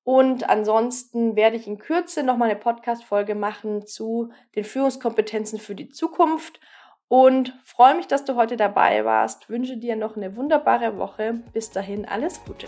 Und 0.04 0.50
ansonsten 0.50 1.36
werde 1.36 1.56
ich 1.56 1.66
in 1.66 1.78
Kürze 1.78 2.22
nochmal 2.22 2.50
eine 2.50 2.58
Podcast-Folge 2.58 3.34
machen 3.34 3.86
zu 3.86 4.30
den 4.56 4.64
Führungskompetenzen 4.64 5.58
für 5.58 5.74
die 5.74 5.88
Zukunft 5.88 6.60
und 7.08 7.58
freue 7.64 7.94
mich, 7.94 8.08
dass 8.08 8.26
du 8.26 8.36
heute 8.36 8.58
dabei 8.58 9.06
warst. 9.06 9.48
Wünsche 9.48 9.78
dir 9.78 9.96
noch 9.96 10.18
eine 10.18 10.36
wunderbare 10.36 10.98
Woche. 10.98 11.42
Bis 11.54 11.70
dahin 11.70 12.04
alles 12.04 12.44
Gute. 12.44 12.66